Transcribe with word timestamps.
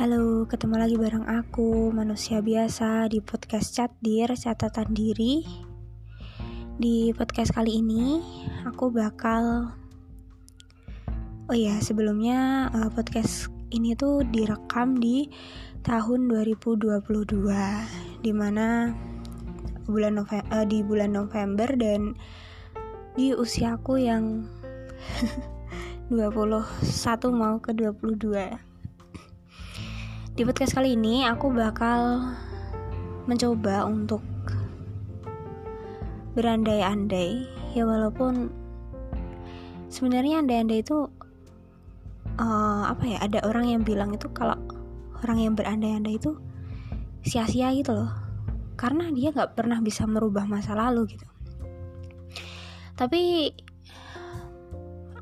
Halo, 0.00 0.48
ketemu 0.48 0.80
lagi 0.80 0.96
bareng 0.96 1.28
aku, 1.28 1.92
manusia 1.92 2.40
biasa 2.40 3.12
di 3.12 3.20
podcast 3.20 3.76
Chat 3.76 3.92
Dir, 4.00 4.32
catatan 4.32 4.96
diri. 4.96 5.44
Di 6.80 7.12
podcast 7.12 7.52
kali 7.52 7.84
ini, 7.84 8.16
aku 8.64 8.88
bakal 8.88 9.76
Oh 11.44 11.52
iya, 11.52 11.76
sebelumnya 11.84 12.72
uh, 12.72 12.88
podcast 12.88 13.52
ini 13.76 13.92
tuh 13.92 14.24
direkam 14.24 14.96
di 14.96 15.28
tahun 15.84 16.32
2022 16.32 18.24
di 18.24 18.32
mana 18.32 18.96
bulan 19.84 20.16
November, 20.16 20.48
uh, 20.48 20.64
di 20.64 20.80
bulan 20.80 21.12
November 21.12 21.68
dan 21.76 22.16
di 23.20 23.36
usiaku 23.36 24.00
yang 24.00 24.48
21 26.08 26.56
mau 27.36 27.60
ke 27.60 27.76
22 27.76 28.69
di 30.40 30.48
podcast 30.48 30.72
kali 30.72 30.96
ini 30.96 31.28
aku 31.28 31.52
bakal 31.52 32.32
mencoba 33.28 33.84
untuk 33.84 34.24
berandai-andai. 36.32 37.44
Ya 37.76 37.84
walaupun 37.84 38.48
sebenarnya 39.92 40.40
andai-andai 40.40 40.80
itu 40.80 41.12
uh, 42.40 42.88
apa 42.88 43.04
ya 43.04 43.20
ada 43.20 43.44
orang 43.44 43.68
yang 43.68 43.82
bilang 43.84 44.16
itu 44.16 44.32
kalau 44.32 44.56
orang 45.20 45.44
yang 45.44 45.52
berandai-andai 45.52 46.16
itu 46.16 46.32
sia-sia 47.20 47.76
gitu 47.76 47.92
loh. 47.92 48.08
Karena 48.80 49.12
dia 49.12 49.36
nggak 49.36 49.60
pernah 49.60 49.76
bisa 49.84 50.08
merubah 50.08 50.48
masa 50.48 50.72
lalu 50.72 51.20
gitu. 51.20 51.28
Tapi 52.96 53.52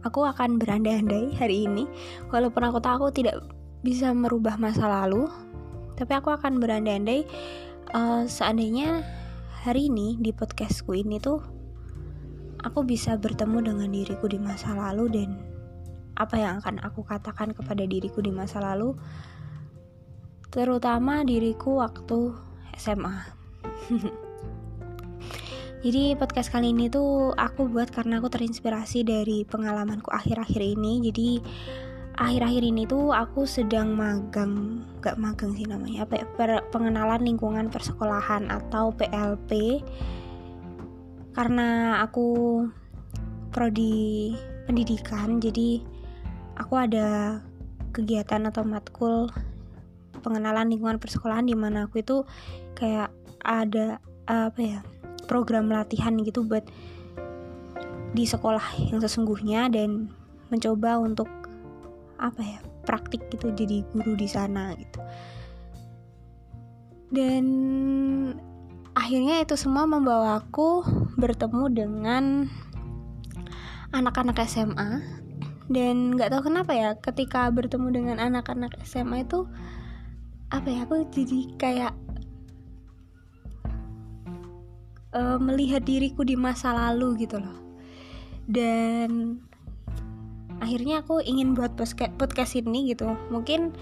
aku 0.06 0.22
akan 0.22 0.62
berandai-andai 0.62 1.34
hari 1.34 1.66
ini 1.66 1.90
walaupun 2.30 2.62
aku 2.70 2.78
tahu 2.78 3.10
aku 3.10 3.18
tidak 3.18 3.57
bisa 3.82 4.10
merubah 4.10 4.58
masa 4.58 4.90
lalu 4.90 5.30
tapi 5.94 6.14
aku 6.14 6.34
akan 6.34 6.58
berandai-andai 6.58 7.26
uh, 7.94 8.26
seandainya 8.26 9.06
hari 9.62 9.86
ini 9.86 10.18
di 10.18 10.34
podcastku 10.34 10.94
ini 10.94 11.22
tuh 11.22 11.42
aku 12.62 12.82
bisa 12.82 13.14
bertemu 13.14 13.70
dengan 13.70 13.90
diriku 13.90 14.26
di 14.26 14.38
masa 14.38 14.74
lalu 14.74 15.06
dan 15.10 15.30
apa 16.18 16.34
yang 16.34 16.58
akan 16.58 16.82
aku 16.82 17.06
katakan 17.06 17.54
kepada 17.54 17.86
diriku 17.86 18.18
di 18.18 18.34
masa 18.34 18.58
lalu 18.58 18.98
terutama 20.50 21.22
diriku 21.22 21.78
waktu 21.78 22.34
SMA 22.74 23.16
Jadi 25.78 26.18
podcast 26.18 26.50
kali 26.50 26.74
ini 26.74 26.90
tuh 26.90 27.30
aku 27.38 27.70
buat 27.70 27.94
karena 27.94 28.18
aku 28.18 28.26
terinspirasi 28.26 29.06
dari 29.06 29.46
pengalamanku 29.46 30.10
akhir-akhir 30.10 30.58
ini. 30.58 31.06
Jadi 31.06 31.38
akhir-akhir 32.18 32.62
ini 32.66 32.82
tuh 32.82 33.14
aku 33.14 33.46
sedang 33.46 33.94
magang 33.94 34.82
gak 34.98 35.14
magang 35.22 35.54
sih 35.54 35.70
namanya 35.70 36.02
apa 36.02 36.18
ya, 36.18 36.26
pengenalan 36.74 37.22
lingkungan 37.22 37.70
persekolahan 37.70 38.50
atau 38.50 38.90
PLP 38.90 39.80
karena 41.30 42.02
aku 42.02 42.66
prodi 43.54 44.34
pendidikan 44.66 45.38
jadi 45.38 45.78
aku 46.58 46.74
ada 46.74 47.38
kegiatan 47.94 48.50
atau 48.50 48.66
matkul 48.66 49.30
pengenalan 50.18 50.74
lingkungan 50.74 50.98
persekolahan 50.98 51.46
di 51.46 51.54
mana 51.54 51.86
aku 51.86 52.02
itu 52.02 52.26
kayak 52.74 53.14
ada 53.46 54.02
apa 54.26 54.58
ya 54.58 54.80
program 55.30 55.70
latihan 55.70 56.18
gitu 56.26 56.42
buat 56.42 56.66
di 58.10 58.26
sekolah 58.26 58.90
yang 58.90 58.98
sesungguhnya 58.98 59.70
dan 59.70 60.10
mencoba 60.50 60.98
untuk 60.98 61.47
apa 62.18 62.42
ya 62.42 62.58
praktik 62.82 63.22
gitu 63.30 63.54
jadi 63.54 63.86
guru 63.94 64.18
di 64.18 64.28
sana 64.28 64.74
gitu. 64.74 65.00
Dan 67.08 67.46
akhirnya 68.92 69.40
itu 69.40 69.54
semua 69.56 69.88
membawa 69.88 70.42
aku 70.42 70.84
bertemu 71.16 71.64
dengan 71.72 72.24
anak-anak 73.96 74.44
SMA 74.44 75.00
dan 75.68 76.16
nggak 76.16 76.32
tahu 76.32 76.52
kenapa 76.52 76.72
ya 76.76 76.90
ketika 77.00 77.48
bertemu 77.48 77.88
dengan 77.92 78.16
anak-anak 78.20 78.76
SMA 78.84 79.24
itu 79.24 79.48
apa 80.48 80.68
ya 80.68 80.88
aku 80.88 81.04
jadi 81.12 81.40
kayak 81.60 81.94
uh, 85.12 85.36
melihat 85.40 85.84
diriku 85.84 86.24
di 86.24 86.36
masa 86.36 86.72
lalu 86.72 87.24
gitu 87.24 87.40
loh. 87.40 87.58
Dan 88.48 89.40
akhirnya 90.58 91.02
aku 91.02 91.22
ingin 91.22 91.54
buat 91.54 91.74
podcast 91.74 92.52
ini 92.58 92.92
gitu. 92.92 93.14
Mungkin 93.30 93.74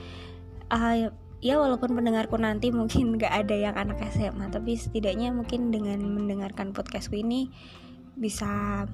uh, 0.72 1.08
ya 1.40 1.54
walaupun 1.60 1.92
pendengarku 1.92 2.36
nanti 2.40 2.72
mungkin 2.72 3.20
gak 3.20 3.46
ada 3.46 3.54
yang 3.54 3.76
anak 3.76 4.00
SMA 4.10 4.48
tapi 4.48 4.74
setidaknya 4.74 5.30
mungkin 5.30 5.68
dengan 5.68 6.00
mendengarkan 6.00 6.72
podcastku 6.72 7.16
ini 7.16 7.52
bisa 8.16 8.84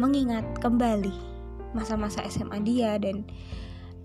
mengingat 0.00 0.44
kembali 0.60 1.12
masa-masa 1.76 2.24
SMA 2.28 2.60
dia. 2.64 2.96
Dan 2.96 3.24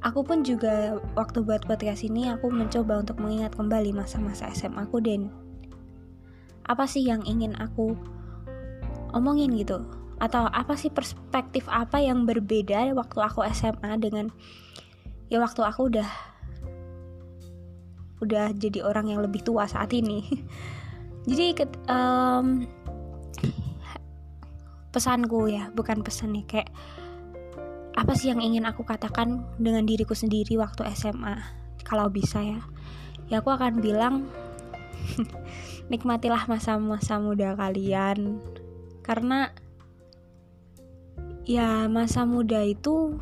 aku 0.04 0.24
pun 0.24 0.44
juga 0.44 1.00
waktu 1.16 1.44
buat 1.44 1.64
podcast 1.64 2.04
ini 2.04 2.28
aku 2.28 2.52
mencoba 2.52 3.00
untuk 3.00 3.20
mengingat 3.24 3.56
kembali 3.56 3.96
masa-masa 3.96 4.52
SMA 4.52 4.84
aku 4.84 5.00
dan 5.00 5.32
apa 6.68 6.88
sih 6.88 7.04
yang 7.04 7.24
ingin 7.28 7.56
aku 7.60 7.96
omongin 9.12 9.52
gitu 9.56 9.84
atau 10.22 10.46
apa 10.50 10.78
sih 10.78 10.94
perspektif 10.94 11.66
apa 11.70 12.02
yang 12.02 12.26
berbeda 12.28 12.94
waktu 12.94 13.18
aku 13.20 13.46
SMA 13.50 13.98
dengan 13.98 14.30
ya 15.28 15.42
waktu 15.42 15.62
aku 15.66 15.90
udah 15.90 16.10
udah 18.24 18.56
jadi 18.56 18.86
orang 18.88 19.12
yang 19.12 19.20
lebih 19.20 19.44
tua 19.44 19.68
saat 19.68 19.92
ini. 19.92 20.24
Jadi 21.28 21.56
um, 21.88 22.68
pesanku 24.92 25.48
ya 25.48 25.72
bukan 25.72 26.04
pesan 26.04 26.36
nih 26.36 26.44
kayak 26.44 26.70
apa 27.96 28.12
sih 28.12 28.28
yang 28.28 28.44
ingin 28.44 28.68
aku 28.68 28.84
katakan 28.84 29.48
dengan 29.56 29.88
diriku 29.88 30.12
sendiri 30.12 30.60
waktu 30.60 30.84
SMA 30.92 31.40
kalau 31.88 32.12
bisa 32.12 32.44
ya. 32.44 32.60
Ya 33.32 33.40
aku 33.40 33.56
akan 33.56 33.80
bilang 33.80 34.28
nikmatilah 35.92 36.48
masa-masa 36.52 37.20
muda 37.20 37.56
kalian. 37.56 38.40
Karena 39.04 39.52
ya 41.44 41.88
masa 41.92 42.24
muda 42.24 42.64
itu 42.64 43.20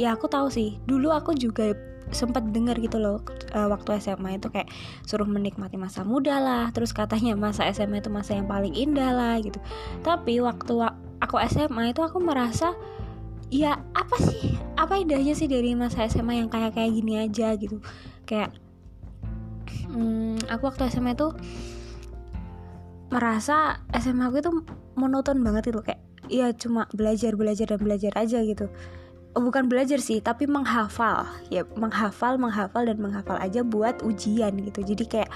ya 0.00 0.14
aku 0.16 0.30
tahu 0.30 0.48
sih. 0.48 0.80
Dulu 0.88 1.12
aku 1.12 1.36
juga 1.36 1.74
sempat 2.08 2.40
dengar 2.56 2.80
gitu 2.80 2.96
loh 2.96 3.20
uh, 3.52 3.68
waktu 3.68 4.00
SMA 4.00 4.40
itu 4.40 4.48
kayak 4.48 4.72
suruh 5.04 5.28
menikmati 5.28 5.76
masa 5.76 6.04
muda 6.04 6.40
lah. 6.40 6.72
Terus 6.72 6.96
katanya 6.96 7.36
masa 7.36 7.68
SMA 7.72 8.00
itu 8.00 8.08
masa 8.08 8.36
yang 8.36 8.48
paling 8.48 8.72
indah 8.72 9.12
lah 9.12 9.36
gitu. 9.42 9.60
Tapi 10.00 10.40
waktu 10.40 10.72
aku 11.20 11.36
SMA 11.50 11.92
itu 11.92 12.00
aku 12.00 12.22
merasa 12.22 12.72
ya 13.48 13.80
apa 13.96 14.16
sih 14.20 14.60
apa 14.76 15.00
indahnya 15.00 15.32
sih 15.32 15.48
dari 15.48 15.72
masa 15.72 16.04
SMA 16.08 16.44
yang 16.44 16.48
kayak 16.48 16.76
kayak 16.76 16.92
gini 16.96 17.20
aja 17.20 17.52
gitu. 17.60 17.82
Kayak 18.24 18.56
hmm, 19.88 20.48
aku 20.48 20.68
waktu 20.68 20.88
SMA 20.88 21.12
itu 21.12 21.32
merasa 23.08 23.80
SMA 23.96 24.28
aku 24.28 24.36
itu 24.40 24.52
monoton 24.96 25.40
banget 25.40 25.72
itu 25.72 25.80
kayak 25.80 26.07
ya 26.28 26.52
cuma 26.54 26.86
belajar 26.94 27.34
belajar 27.34 27.74
dan 27.74 27.80
belajar 27.80 28.12
aja 28.16 28.38
gitu. 28.44 28.68
Oh, 29.36 29.44
bukan 29.44 29.68
belajar 29.68 30.00
sih 30.00 30.22
tapi 30.24 30.48
menghafal. 30.48 31.28
Ya 31.52 31.64
menghafal 31.76 32.40
menghafal 32.40 32.88
dan 32.88 32.98
menghafal 33.02 33.36
aja 33.36 33.60
buat 33.64 34.00
ujian 34.00 34.56
gitu. 34.64 34.80
Jadi 34.84 35.04
kayak 35.04 35.30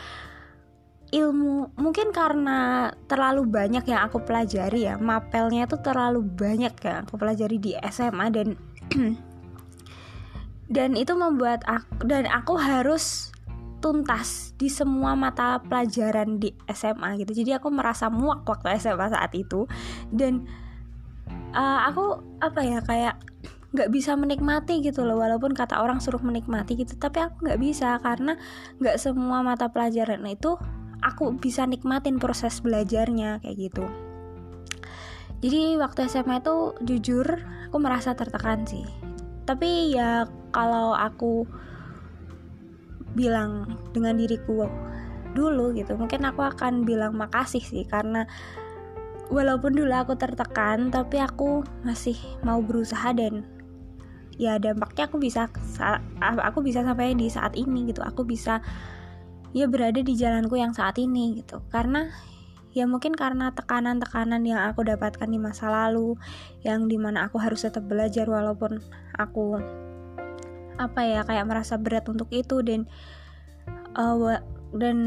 ilmu 1.12 1.76
mungkin 1.76 2.08
karena 2.08 2.88
terlalu 3.04 3.44
banyak 3.44 3.84
yang 3.84 4.00
aku 4.08 4.25
pelajari 4.25 4.88
ya 4.88 4.97
mapelnya 4.97 5.69
tuh 5.69 5.84
terlalu 5.84 6.25
banyak 6.25 6.72
yang 6.72 7.04
aku 7.04 7.20
pelajari 7.20 7.60
di 7.60 7.76
SMA 7.92 8.32
dan 8.32 8.56
dan 10.74 10.97
itu 10.97 11.12
membuat 11.12 11.60
aku 11.68 12.09
dan 12.09 12.24
aku 12.33 12.56
harus 12.56 13.28
tuntas 13.83 14.54
di 14.56 14.71
semua 14.71 15.18
mata 15.18 15.59
pelajaran 15.59 16.38
di 16.38 16.54
SMA 16.71 17.18
gitu. 17.21 17.34
Jadi 17.34 17.59
aku 17.59 17.68
merasa 17.68 18.06
muak 18.06 18.47
waktu 18.47 18.78
SMA 18.78 19.10
saat 19.10 19.34
itu. 19.34 19.66
Dan 20.09 20.47
uh, 21.54 21.89
aku 21.89 22.21
apa 22.43 22.60
ya 22.65 22.78
kayak 22.83 23.16
nggak 23.72 23.89
bisa 23.89 24.13
menikmati 24.21 24.84
gitu 24.84 25.09
loh 25.09 25.16
walaupun 25.16 25.57
kata 25.57 25.81
orang 25.81 25.97
suruh 25.97 26.21
menikmati 26.21 26.77
gitu 26.77 26.93
tapi 27.01 27.25
aku 27.25 27.49
nggak 27.49 27.60
bisa 27.60 27.97
karena 28.04 28.37
nggak 28.84 29.01
semua 29.01 29.41
mata 29.41 29.72
pelajaran 29.72 30.21
itu 30.28 30.60
aku 31.01 31.34
bisa 31.41 31.65
nikmatin 31.65 32.21
proses 32.22 32.63
belajarnya 32.63 33.43
kayak 33.43 33.57
gitu. 33.59 33.84
Jadi 35.43 35.75
waktu 35.75 36.07
SMA 36.07 36.39
itu 36.39 36.78
jujur 36.87 37.27
aku 37.66 37.77
merasa 37.83 38.15
tertekan 38.15 38.63
sih. 38.63 38.87
Tapi 39.43 39.91
ya 39.91 40.31
kalau 40.55 40.95
aku 40.95 41.43
bilang 43.19 43.77
dengan 43.91 44.16
diriku 44.16 44.71
dulu 45.33 45.72
gitu 45.77 45.97
mungkin 45.97 46.28
aku 46.28 46.45
akan 46.45 46.84
bilang 46.84 47.16
makasih 47.16 47.60
sih 47.60 47.84
karena 47.89 48.28
walaupun 49.33 49.73
dulu 49.73 49.91
aku 49.97 50.15
tertekan 50.21 50.93
tapi 50.93 51.17
aku 51.17 51.65
masih 51.89 52.15
mau 52.45 52.61
berusaha 52.61 53.17
dan 53.17 53.49
ya 54.37 54.61
dampaknya 54.61 55.09
aku 55.09 55.17
bisa 55.17 55.49
aku 56.21 56.61
bisa 56.61 56.84
sampai 56.84 57.17
di 57.17 57.33
saat 57.33 57.57
ini 57.57 57.89
gitu. 57.89 58.05
Aku 58.05 58.29
bisa 58.29 58.61
ya 59.57 59.65
berada 59.65 60.05
di 60.05 60.13
jalanku 60.13 60.61
yang 60.61 60.77
saat 60.77 61.01
ini 61.01 61.41
gitu. 61.41 61.65
Karena 61.73 62.13
ya 62.77 62.84
mungkin 62.84 63.17
karena 63.17 63.53
tekanan-tekanan 63.57 64.45
yang 64.45 64.61
aku 64.69 64.84
dapatkan 64.84 65.29
di 65.29 65.41
masa 65.41 65.69
lalu 65.69 66.17
yang 66.65 66.89
di 66.89 66.97
mana 66.97 67.29
aku 67.29 67.37
harus 67.41 67.65
tetap 67.65 67.84
belajar 67.84 68.25
walaupun 68.29 68.81
aku 69.17 69.61
apa 70.81 71.01
ya 71.05 71.21
kayak 71.25 71.45
merasa 71.45 71.77
berat 71.77 72.09
untuk 72.09 72.33
itu 72.33 72.65
dan 72.65 72.89
uh, 73.93 74.41
dan 74.73 74.99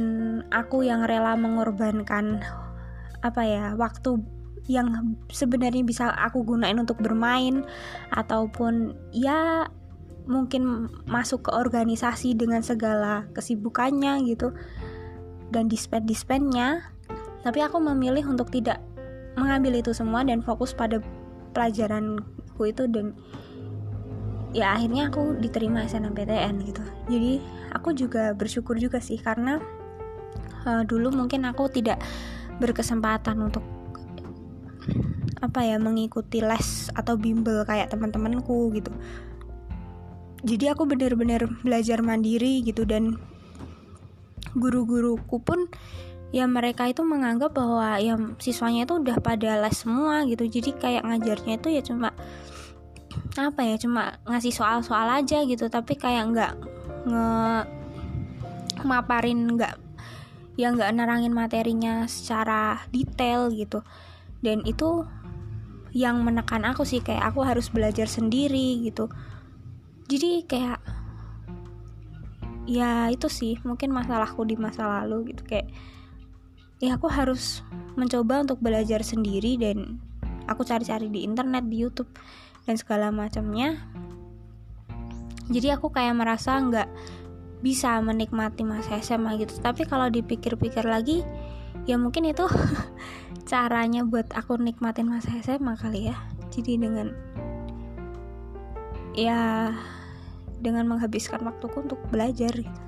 aku 0.54 0.86
yang 0.86 1.10
rela 1.10 1.34
mengorbankan 1.34 2.46
apa 3.26 3.42
ya 3.42 3.74
waktu 3.74 4.22
yang 4.66 5.18
sebenarnya 5.30 5.82
bisa 5.86 6.10
aku 6.14 6.46
gunain 6.46 6.78
untuk 6.78 7.02
bermain 7.02 7.66
ataupun 8.14 8.94
ya 9.14 9.70
mungkin 10.26 10.90
masuk 11.06 11.50
ke 11.50 11.52
organisasi 11.54 12.34
dengan 12.34 12.66
segala 12.66 13.30
kesibukannya 13.38 14.26
gitu 14.26 14.54
dan 15.54 15.70
dispen 15.70 16.06
dispennya 16.10 16.82
tapi 17.46 17.62
aku 17.62 17.78
memilih 17.78 18.26
untuk 18.26 18.50
tidak 18.50 18.82
mengambil 19.38 19.78
itu 19.78 19.94
semua 19.94 20.26
dan 20.26 20.42
fokus 20.42 20.74
pada 20.74 20.98
pelajaranku 21.54 22.62
itu 22.66 22.90
dan 22.90 23.14
ya 24.56 24.74
akhirnya 24.74 25.12
aku 25.12 25.36
diterima 25.38 25.84
SNMPTN 25.84 26.64
gitu. 26.64 26.84
Jadi 27.12 27.44
aku 27.76 27.92
juga 27.92 28.32
bersyukur 28.32 28.80
juga 28.80 29.04
sih 29.04 29.20
karena 29.20 29.60
uh, 30.64 30.84
dulu 30.88 31.12
mungkin 31.12 31.44
aku 31.44 31.68
tidak 31.68 32.00
berkesempatan 32.60 33.36
untuk 33.42 33.64
apa 35.44 35.62
ya 35.62 35.78
mengikuti 35.78 36.42
les 36.42 36.90
atau 36.96 37.20
bimbel 37.20 37.66
kayak 37.68 37.92
teman-temanku 37.92 38.72
gitu. 38.74 38.90
Jadi 40.46 40.66
aku 40.70 40.86
benar-benar 40.86 41.50
belajar 41.66 42.06
mandiri 42.06 42.62
gitu 42.62 42.86
dan 42.86 43.18
guru-guruku 44.56 45.42
pun 45.42 45.68
ya 46.30 46.46
mereka 46.46 46.88
itu 46.90 47.02
menganggap 47.02 47.54
bahwa 47.54 47.98
ya 47.98 48.16
siswanya 48.42 48.86
itu 48.86 49.02
udah 49.02 49.18
pada 49.22 49.58
les 49.62 49.76
semua 49.76 50.26
gitu. 50.30 50.46
Jadi 50.46 50.78
kayak 50.78 51.04
ngajarnya 51.06 51.54
itu 51.60 51.68
ya 51.74 51.82
cuma 51.82 52.10
apa 53.36 53.62
ya 53.64 53.76
cuma 53.80 54.20
ngasih 54.30 54.54
soal-soal 54.54 55.10
aja 55.12 55.44
gitu. 55.44 55.66
Tapi 55.68 55.94
kayak 55.98 56.24
nggak 56.32 56.54
nge 57.06 57.28
maparin 58.86 59.56
nggak 59.56 59.85
ya 60.56 60.72
nggak 60.72 60.92
nerangin 60.96 61.36
materinya 61.36 62.08
secara 62.08 62.84
detail 62.92 63.52
gitu. 63.52 63.84
Dan 64.40 64.64
itu 64.64 65.04
yang 65.96 66.24
menekan 66.28 66.68
aku 66.68 66.84
sih 66.84 67.00
kayak 67.00 67.32
aku 67.32 67.44
harus 67.44 67.72
belajar 67.72 68.08
sendiri 68.08 68.84
gitu. 68.84 69.08
Jadi 70.12 70.44
kayak 70.44 70.80
ya 72.66 73.08
itu 73.14 73.30
sih 73.30 73.62
mungkin 73.64 73.94
masalahku 73.96 74.44
di 74.44 74.60
masa 74.60 74.88
lalu 74.88 75.36
gitu. 75.36 75.44
Kayak 75.48 75.72
ya 76.84 77.00
aku 77.00 77.08
harus 77.08 77.64
mencoba 77.96 78.44
untuk 78.44 78.60
belajar 78.60 79.00
sendiri 79.02 79.56
dan 79.56 80.04
aku 80.52 80.68
cari-cari 80.68 81.08
di 81.08 81.24
internet 81.24 81.66
di 81.68 81.80
YouTube 81.80 82.12
dan 82.68 82.76
segala 82.76 83.10
macamnya. 83.10 83.80
Jadi 85.46 85.70
aku 85.72 85.94
kayak 85.94 86.18
merasa 86.18 86.58
nggak 86.58 86.90
bisa 87.60 88.00
menikmati 88.04 88.64
masa 88.68 89.00
SMA 89.00 89.40
gitu. 89.40 89.56
Tapi 89.60 89.88
kalau 89.88 90.10
dipikir-pikir 90.12 90.84
lagi 90.84 91.24
ya 91.86 92.00
mungkin 92.00 92.26
itu 92.26 92.46
caranya 93.52 94.02
buat 94.08 94.32
aku 94.34 94.58
nikmatin 94.58 95.08
masa 95.12 95.36
SMA 95.44 95.76
kali 95.78 96.12
ya. 96.12 96.18
Jadi 96.52 96.80
dengan 96.80 97.14
ya 99.16 99.72
dengan 100.60 100.88
menghabiskan 100.90 101.44
waktuku 101.44 101.86
untuk 101.86 102.00
belajar 102.12 102.52
gitu. 102.52 102.82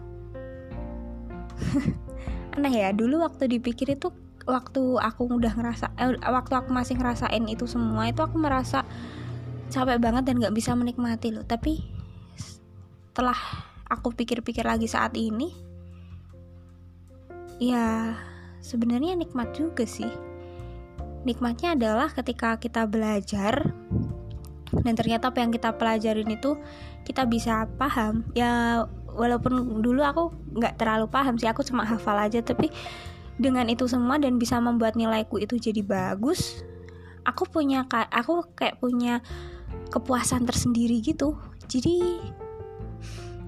Aneh 2.57 2.73
ya 2.73 2.89
dulu 2.91 3.21
waktu 3.21 3.47
dipikir 3.47 3.93
itu 3.93 4.09
waktu 4.47 4.81
aku 4.97 5.27
udah 5.27 5.53
ngerasa 5.53 5.91
eh, 5.99 6.15
waktu 6.23 6.53
aku 6.55 6.71
masih 6.71 6.95
ngerasain 6.95 7.43
itu 7.51 7.67
semua 7.67 8.07
itu 8.07 8.23
aku 8.23 8.39
merasa 8.39 8.87
capek 9.67 9.99
banget 9.99 10.23
dan 10.31 10.39
nggak 10.39 10.55
bisa 10.55 10.71
menikmati 10.73 11.35
loh. 11.35 11.43
Tapi 11.43 11.83
setelah 12.39 13.37
aku 13.88 14.13
pikir-pikir 14.13 14.63
lagi 14.68 14.86
saat 14.88 15.16
ini 15.16 15.51
ya 17.57 18.13
sebenarnya 18.62 19.18
nikmat 19.18 19.56
juga 19.57 19.88
sih. 19.88 20.10
Nikmatnya 21.25 21.75
adalah 21.75 22.13
ketika 22.13 22.56
kita 22.62 22.88
belajar 22.88 23.74
dan 24.72 24.94
ternyata 24.94 25.34
apa 25.34 25.42
yang 25.42 25.51
kita 25.51 25.75
pelajarin 25.75 26.30
itu 26.30 26.56
kita 27.04 27.25
bisa 27.25 27.68
paham. 27.75 28.24
Ya 28.38 28.86
walaupun 29.12 29.81
dulu 29.81 30.06
aku 30.06 30.30
nggak 30.56 30.78
terlalu 30.78 31.10
paham 31.10 31.36
sih 31.42 31.50
aku 31.50 31.66
cuma 31.66 31.81
hafal 31.84 32.16
aja 32.22 32.39
tapi 32.45 32.69
dengan 33.42 33.66
itu 33.66 33.89
semua 33.89 34.22
dan 34.22 34.38
bisa 34.38 34.62
membuat 34.62 34.94
nilaiku 34.94 35.42
itu 35.42 35.57
jadi 35.57 35.81
bagus 35.81 36.62
aku 37.28 37.44
punya 37.50 37.86
aku 37.89 38.45
kayak 38.56 38.78
punya 38.80 39.19
kepuasan 39.92 40.48
tersendiri 40.48 41.04
gitu. 41.04 41.36
Jadi 41.68 42.24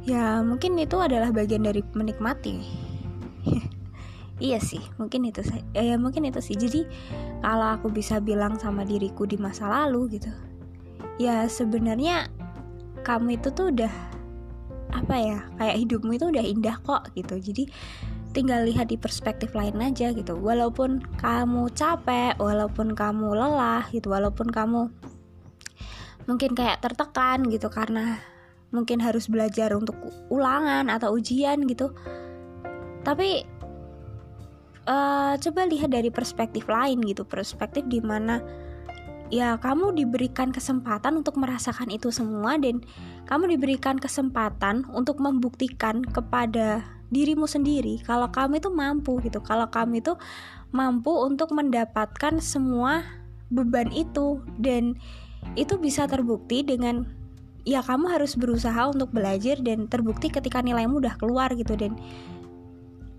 ya 0.09 0.41
mungkin 0.41 0.73
itu 0.81 0.97
adalah 0.97 1.29
bagian 1.29 1.61
dari 1.65 1.85
menikmati. 1.93 2.57
Iya 4.39 4.55
sih 4.63 4.79
mungkin 4.95 5.27
itu 5.27 5.43
ya 5.75 5.99
mungkin 5.99 6.23
itu 6.23 6.39
sih. 6.39 6.55
Jadi 6.55 6.87
kalau 7.43 7.75
aku 7.75 7.91
bisa 7.91 8.23
bilang 8.23 8.55
sama 8.55 8.87
diriku 8.87 9.27
di 9.27 9.35
masa 9.35 9.67
lalu 9.67 10.15
gitu 10.15 10.31
ya 11.19 11.43
sebenarnya 11.51 12.31
kamu 13.03 13.35
itu 13.35 13.51
tuh 13.51 13.67
udah 13.75 13.91
apa 14.95 15.15
ya 15.19 15.39
kayak 15.59 15.83
hidupmu 15.83 16.15
itu 16.15 16.31
udah 16.31 16.39
indah 16.39 16.79
kok 16.79 17.11
gitu. 17.19 17.35
Jadi 17.35 17.67
tinggal 18.31 18.63
lihat 18.63 18.87
di 18.87 18.95
perspektif 18.95 19.51
lain 19.51 19.75
aja 19.83 20.15
gitu. 20.15 20.39
Walaupun 20.39 21.03
kamu 21.19 21.75
capek 21.75 22.39
walaupun 22.39 22.95
kamu 22.95 23.35
lelah 23.35 23.91
gitu 23.91 24.07
walaupun 24.07 24.47
kamu 24.47 24.87
mungkin 26.31 26.55
kayak 26.55 26.79
tertekan 26.79 27.43
gitu 27.51 27.67
karena 27.67 28.23
mungkin 28.69 29.01
harus 29.01 29.25
belajar 29.25 29.73
untuk 29.73 29.97
ulangan 30.29 30.89
atau 30.89 31.17
ujian 31.17 31.65
gitu. 31.65 31.93
Tapi 33.01 33.45
uh, 34.89 35.33
coba 35.37 35.61
lihat 35.69 35.93
dari 35.93 36.09
perspektif 36.09 36.65
lain 36.65 36.99
gitu 37.05 37.23
perspektif 37.23 37.85
di 37.85 38.01
mana 38.01 38.41
ya 39.29 39.61
kamu 39.61 39.93
diberikan 39.93 40.49
kesempatan 40.49 41.21
untuk 41.21 41.37
merasakan 41.37 41.93
itu 41.93 42.09
semua 42.09 42.57
dan 42.57 42.81
kamu 43.29 43.57
diberikan 43.57 44.01
kesempatan 44.01 44.89
untuk 44.89 45.21
membuktikan 45.21 46.01
kepada 46.01 46.81
dirimu 47.13 47.45
sendiri 47.45 48.01
kalau 48.01 48.29
kamu 48.33 48.57
itu 48.57 48.69
mampu 48.73 49.21
gitu 49.21 49.37
kalau 49.45 49.69
kamu 49.69 50.01
itu 50.01 50.17
mampu 50.73 51.13
untuk 51.13 51.53
mendapatkan 51.53 52.41
semua 52.41 53.05
beban 53.53 53.89
itu 53.93 54.41
dan 54.57 54.97
itu 55.57 55.77
bisa 55.77 56.05
terbukti 56.09 56.61
dengan 56.65 57.05
ya 57.69 57.85
kamu 57.85 58.09
harus 58.09 58.33
berusaha 58.33 58.89
untuk 58.89 59.13
belajar 59.13 59.61
dan 59.61 59.85
terbukti 59.85 60.33
ketika 60.33 60.65
nilaimu 60.65 60.97
udah 60.97 61.13
keluar 61.21 61.53
gitu 61.53 61.77
dan 61.77 61.93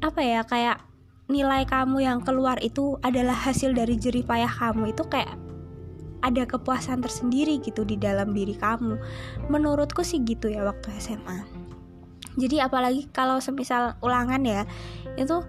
apa 0.02 0.18
ya 0.18 0.42
kayak 0.42 0.82
nilai 1.30 1.62
kamu 1.62 2.02
yang 2.02 2.18
keluar 2.26 2.58
itu 2.58 2.98
adalah 3.06 3.38
hasil 3.38 3.70
dari 3.70 3.94
jerih 3.94 4.26
payah 4.26 4.50
kamu. 4.50 4.90
Itu 4.90 5.06
kayak 5.06 5.38
ada 6.26 6.42
kepuasan 6.42 6.98
tersendiri 6.98 7.62
gitu 7.62 7.86
di 7.86 7.94
dalam 7.94 8.34
diri 8.34 8.58
kamu. 8.58 8.98
Menurutku 9.46 10.02
sih 10.02 10.18
gitu 10.26 10.50
ya 10.50 10.66
waktu 10.66 10.90
SMA 10.98 11.70
jadi 12.38 12.70
apalagi 12.70 13.10
kalau 13.10 13.42
semisal 13.42 13.98
ulangan 14.04 14.42
ya 14.46 14.62
itu 15.18 15.42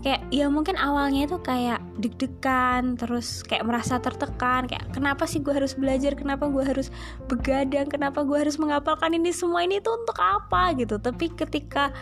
kayak 0.00 0.24
ya 0.32 0.48
mungkin 0.48 0.80
awalnya 0.80 1.28
itu 1.28 1.36
kayak 1.44 1.84
deg-degan 2.00 2.96
terus 2.96 3.44
kayak 3.44 3.68
merasa 3.68 4.00
tertekan 4.00 4.64
kayak 4.64 4.88
kenapa 4.96 5.28
sih 5.28 5.44
gue 5.44 5.52
harus 5.52 5.76
belajar? 5.76 6.16
Kenapa 6.16 6.48
gue 6.48 6.64
harus 6.64 6.88
begadang? 7.28 7.86
Kenapa 7.88 8.24
gue 8.24 8.38
harus 8.40 8.56
menghafalkan 8.56 9.12
ini 9.12 9.28
semua? 9.28 9.60
Ini 9.64 9.84
tuh 9.84 10.00
untuk 10.00 10.16
apa? 10.16 10.72
Gitu. 10.72 10.96
Tapi 10.96 11.32
ketika 11.36 11.92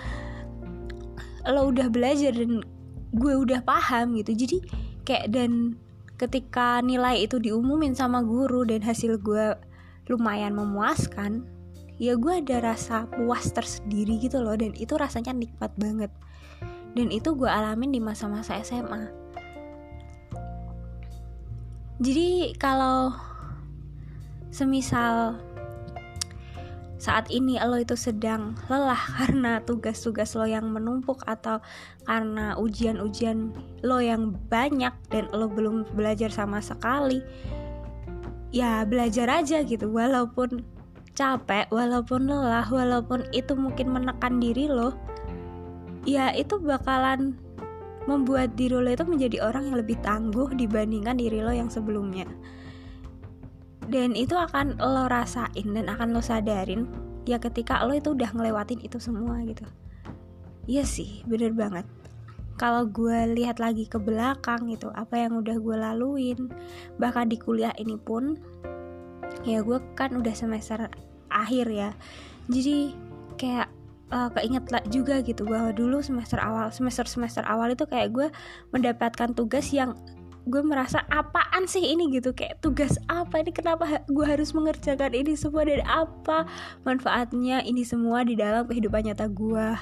lo 1.49 1.73
udah 1.73 1.89
belajar 1.89 2.37
dan 2.37 2.61
gue 3.17 3.35
udah 3.41 3.65
paham 3.65 4.21
gitu 4.21 4.37
jadi 4.37 4.59
kayak 5.09 5.27
dan 5.33 5.81
ketika 6.21 6.85
nilai 6.85 7.25
itu 7.25 7.41
diumumin 7.41 7.97
sama 7.97 8.21
guru 8.21 8.69
dan 8.69 8.85
hasil 8.85 9.17
gue 9.17 9.57
lumayan 10.13 10.53
memuaskan 10.53 11.49
ya 11.97 12.19
gue 12.21 12.45
ada 12.45 12.75
rasa 12.75 13.09
puas 13.09 13.49
tersendiri 13.49 14.21
gitu 14.21 14.45
loh 14.45 14.55
dan 14.59 14.77
itu 14.77 14.93
rasanya 14.99 15.33
nikmat 15.33 15.73
banget 15.81 16.13
dan 16.99 17.15
itu 17.15 17.31
gue 17.39 17.47
alamin 17.47 17.95
di 17.95 18.03
masa-masa 18.03 18.59
SMA 18.59 19.07
jadi 22.03 22.59
kalau 22.59 23.15
semisal 24.51 25.39
saat 26.99 27.31
ini 27.31 27.63
lo 27.63 27.79
itu 27.79 27.95
sedang 27.95 28.59
lelah 28.67 28.99
karena 29.23 29.63
tugas-tugas 29.63 30.35
lo 30.35 30.51
yang 30.51 30.75
menumpuk 30.75 31.23
atau 31.31 31.63
karena 32.03 32.59
ujian-ujian 32.59 33.55
lo 33.87 34.03
yang 34.03 34.35
banyak 34.51 34.91
dan 35.15 35.31
lo 35.31 35.47
belum 35.47 35.87
belajar 35.95 36.35
sama 36.35 36.59
sekali 36.59 37.23
ya 38.51 38.83
belajar 38.83 39.31
aja 39.31 39.63
gitu. 39.63 39.87
Walaupun 39.95 40.67
capek 41.15 41.67
walaupun 41.75 42.31
lelah 42.31 42.67
walaupun 42.67 43.27
itu 43.35 43.55
mungkin 43.59 43.91
menekan 43.91 44.39
diri 44.39 44.71
lo 44.71 44.95
ya 46.07 46.31
itu 46.35 46.61
bakalan 46.61 47.35
membuat 48.09 48.57
diri 48.57 48.73
lo 48.73 48.89
itu 48.89 49.05
menjadi 49.05 49.45
orang 49.45 49.69
yang 49.69 49.77
lebih 49.77 50.01
tangguh 50.01 50.57
dibandingkan 50.57 51.21
diri 51.21 51.45
lo 51.45 51.53
yang 51.53 51.69
sebelumnya. 51.69 52.25
Dan 53.89 54.17
itu 54.17 54.37
akan 54.37 54.81
lo 54.81 55.09
rasain 55.09 55.69
dan 55.73 55.89
akan 55.89 56.17
lo 56.17 56.21
sadarin 56.25 56.89
ya 57.29 57.37
ketika 57.37 57.85
lo 57.85 57.93
itu 57.93 58.17
udah 58.17 58.33
ngelewatin 58.33 58.81
itu 58.81 58.97
semua 58.97 59.45
gitu. 59.45 59.69
Iya 60.65 60.85
sih 60.89 61.25
bener 61.29 61.53
banget. 61.53 61.85
Kalau 62.59 62.89
gue 62.89 63.39
lihat 63.39 63.63
lagi 63.63 63.87
ke 63.87 64.01
belakang 64.01 64.67
gitu 64.73 64.91
apa 64.91 65.15
yang 65.21 65.39
udah 65.39 65.57
gue 65.61 65.77
laluin 65.79 66.51
bahkan 66.99 67.29
di 67.31 67.39
kuliah 67.39 67.71
ini 67.79 67.95
pun 67.95 68.35
ya 69.47 69.63
gue 69.63 69.79
kan 69.95 70.17
udah 70.17 70.33
semester 70.33 70.89
akhir 71.29 71.69
ya. 71.69 71.91
Jadi 72.49 72.97
kayak 73.37 73.78
uh, 74.13 74.29
keinget 74.37 74.65
juga 74.89 75.21
gitu 75.25 75.45
bahwa 75.45 75.73
dulu 75.73 76.01
semester 76.01 76.41
awal 76.41 76.73
semester 76.73 77.05
semester 77.05 77.45
awal 77.45 77.73
itu 77.73 77.85
kayak 77.85 78.13
gue 78.13 78.29
mendapatkan 78.73 79.33
tugas 79.37 79.69
yang 79.73 79.97
gue 80.49 80.65
merasa 80.65 81.05
apaan 81.13 81.69
sih 81.69 81.85
ini 81.85 82.09
gitu 82.09 82.33
kayak 82.33 82.65
tugas 82.65 82.97
apa 83.13 83.45
ini 83.45 83.53
kenapa 83.53 84.01
gue 84.09 84.25
harus 84.25 84.57
mengerjakan 84.57 85.13
ini 85.13 85.37
semua 85.37 85.69
dan 85.69 85.85
apa 85.85 86.49
manfaatnya 86.89 87.61
ini 87.69 87.85
semua 87.85 88.25
di 88.25 88.33
dalam 88.33 88.65
kehidupan 88.65 89.13
nyata 89.13 89.29
gue? 89.29 89.77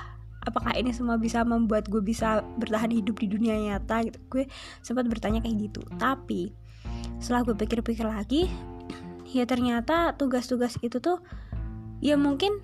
Apakah 0.46 0.78
ini 0.78 0.94
semua 0.94 1.18
bisa 1.18 1.42
membuat 1.42 1.90
gue 1.90 2.02
bisa 2.02 2.42
bertahan 2.58 2.90
hidup 2.90 3.18
di 3.18 3.30
dunia 3.30 3.54
nyata 3.58 4.10
gitu? 4.10 4.18
Gue 4.26 4.44
sempat 4.82 5.06
bertanya 5.06 5.38
kayak 5.42 5.70
gitu. 5.70 5.82
Tapi 5.98 6.50
setelah 7.22 7.46
gue 7.46 7.54
pikir-pikir 7.54 8.06
lagi 8.06 8.50
ya 9.30 9.46
ternyata 9.46 10.14
tugas-tugas 10.14 10.78
itu 10.82 10.98
tuh 11.02 11.18
ya 11.98 12.14
mungkin 12.14 12.62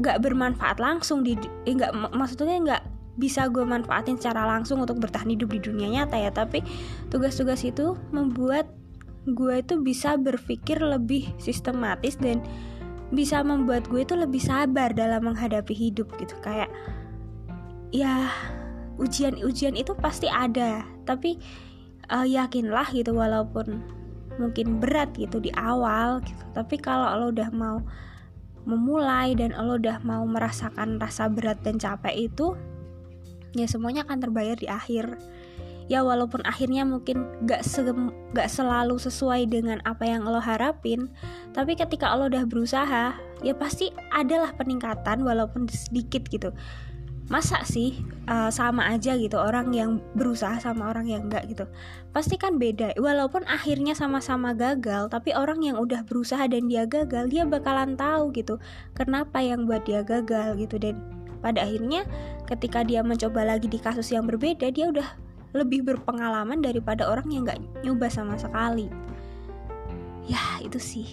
nggak 0.00 0.18
bermanfaat 0.24 0.80
langsung 0.80 1.20
di 1.20 1.36
eh, 1.68 1.74
nggak 1.76 1.92
maksudnya 2.16 2.56
nggak 2.60 2.82
bisa 3.20 3.52
gue 3.52 3.60
manfaatin 3.60 4.16
secara 4.16 4.48
langsung 4.48 4.80
untuk 4.80 4.96
bertahan 4.96 5.28
hidup 5.28 5.52
di 5.52 5.60
dunia 5.60 5.88
nyata 6.00 6.16
ya. 6.16 6.32
Tapi 6.32 6.64
tugas-tugas 7.12 7.60
itu 7.68 7.94
membuat 8.10 8.72
gue 9.28 9.60
itu 9.60 9.76
bisa 9.84 10.16
berpikir 10.16 10.80
lebih 10.80 11.28
sistematis 11.36 12.16
dan 12.16 12.40
bisa 13.12 13.44
membuat 13.44 13.84
gue 13.92 14.00
itu 14.00 14.16
lebih 14.16 14.40
sabar 14.40 14.96
dalam 14.96 15.28
menghadapi 15.28 15.76
hidup 15.76 16.08
gitu. 16.16 16.32
Kayak 16.40 16.72
ya 17.92 18.32
ujian-ujian 18.96 19.76
itu 19.76 19.92
pasti 19.98 20.30
ada 20.30 20.84
tapi 21.04 21.36
uh, 22.08 22.24
yakinlah 22.24 22.88
gitu 22.94 23.12
walaupun 23.12 23.82
mungkin 24.40 24.80
berat 24.80 25.12
gitu 25.18 25.36
di 25.42 25.52
awal 25.52 26.24
gitu. 26.24 26.44
Tapi 26.56 26.80
kalau 26.80 27.12
lo 27.20 27.26
udah 27.28 27.52
mau 27.52 27.84
memulai 28.68 29.32
dan 29.36 29.56
lo 29.56 29.80
udah 29.80 30.02
mau 30.04 30.24
merasakan 30.28 31.00
rasa 31.00 31.28
berat 31.32 31.60
dan 31.64 31.80
capek 31.80 32.30
itu 32.30 32.54
ya 33.56 33.66
semuanya 33.66 34.06
akan 34.06 34.18
terbayar 34.20 34.56
di 34.56 34.68
akhir. 34.70 35.18
Ya 35.90 36.06
walaupun 36.06 36.46
akhirnya 36.46 36.86
mungkin 36.86 37.26
gak, 37.50 37.66
se 37.66 37.82
gak 38.30 38.46
selalu 38.46 38.94
sesuai 38.94 39.50
dengan 39.50 39.82
apa 39.82 40.06
yang 40.06 40.22
lo 40.22 40.38
harapin 40.38 41.10
tapi 41.50 41.74
ketika 41.74 42.14
lo 42.14 42.30
udah 42.30 42.46
berusaha 42.46 43.18
ya 43.42 43.54
pasti 43.58 43.90
adalah 44.14 44.54
peningkatan 44.54 45.26
walaupun 45.26 45.66
sedikit 45.66 46.30
gitu 46.30 46.54
masa 47.30 47.62
sih 47.62 48.02
uh, 48.26 48.50
sama 48.50 48.90
aja 48.90 49.14
gitu 49.14 49.38
orang 49.38 49.70
yang 49.70 50.02
berusaha 50.18 50.58
sama 50.58 50.90
orang 50.90 51.06
yang 51.06 51.30
enggak? 51.30 51.46
Gitu. 51.46 51.64
Pasti 52.10 52.34
kan 52.34 52.58
beda. 52.58 52.98
Walaupun 52.98 53.46
akhirnya 53.46 53.94
sama-sama 53.94 54.50
gagal 54.52 55.08
tapi 55.14 55.30
orang 55.32 55.62
yang 55.62 55.78
udah 55.78 56.02
berusaha 56.02 56.42
dan 56.50 56.66
dia 56.66 56.84
gagal 56.90 57.30
dia 57.30 57.46
bakalan 57.46 57.94
tahu 57.94 58.34
gitu 58.34 58.58
kenapa 58.98 59.38
yang 59.38 59.64
buat 59.64 59.86
dia 59.86 60.02
gagal 60.02 60.58
gitu. 60.58 60.76
Dan 60.82 60.98
pada 61.38 61.62
akhirnya 61.62 62.02
ketika 62.50 62.82
dia 62.82 63.00
mencoba 63.06 63.46
lagi 63.46 63.70
di 63.70 63.78
kasus 63.78 64.10
yang 64.10 64.26
berbeda 64.26 64.68
dia 64.74 64.90
udah 64.90 65.06
lebih 65.54 65.86
berpengalaman 65.86 66.58
daripada 66.62 67.06
orang 67.06 67.30
yang 67.30 67.46
nggak 67.46 67.62
nyoba 67.86 68.10
sama 68.10 68.34
sekali. 68.34 68.90
Ya 70.26 70.42
itu 70.62 70.82
sih. 70.82 71.06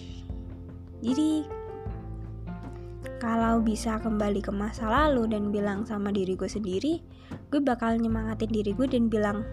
Jadi 0.98 1.57
kalau 3.18 3.62
bisa 3.62 3.98
kembali 4.02 4.42
ke 4.42 4.50
masa 4.50 4.90
lalu 4.90 5.30
dan 5.30 5.54
bilang 5.54 5.86
sama 5.86 6.10
diri 6.10 6.34
gue 6.34 6.50
sendiri 6.50 7.02
gue 7.50 7.60
bakal 7.62 7.94
nyemangatin 7.98 8.50
diri 8.50 8.74
gue 8.74 8.86
dan 8.90 9.06
bilang 9.06 9.46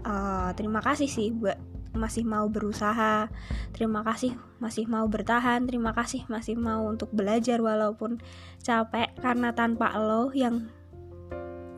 e, 0.00 0.14
terima 0.56 0.80
kasih 0.80 1.08
sih 1.08 1.32
buat 1.32 1.56
masih 1.96 2.28
mau 2.28 2.46
berusaha 2.46 3.32
terima 3.72 4.04
kasih 4.04 4.36
masih 4.60 4.84
mau 4.86 5.08
bertahan 5.08 5.64
terima 5.64 5.96
kasih 5.96 6.28
masih 6.28 6.54
mau 6.54 6.84
untuk 6.86 7.08
belajar 7.10 7.58
walaupun 7.58 8.20
capek 8.60 9.16
karena 9.18 9.56
tanpa 9.56 9.96
lo 9.96 10.30
yang 10.36 10.68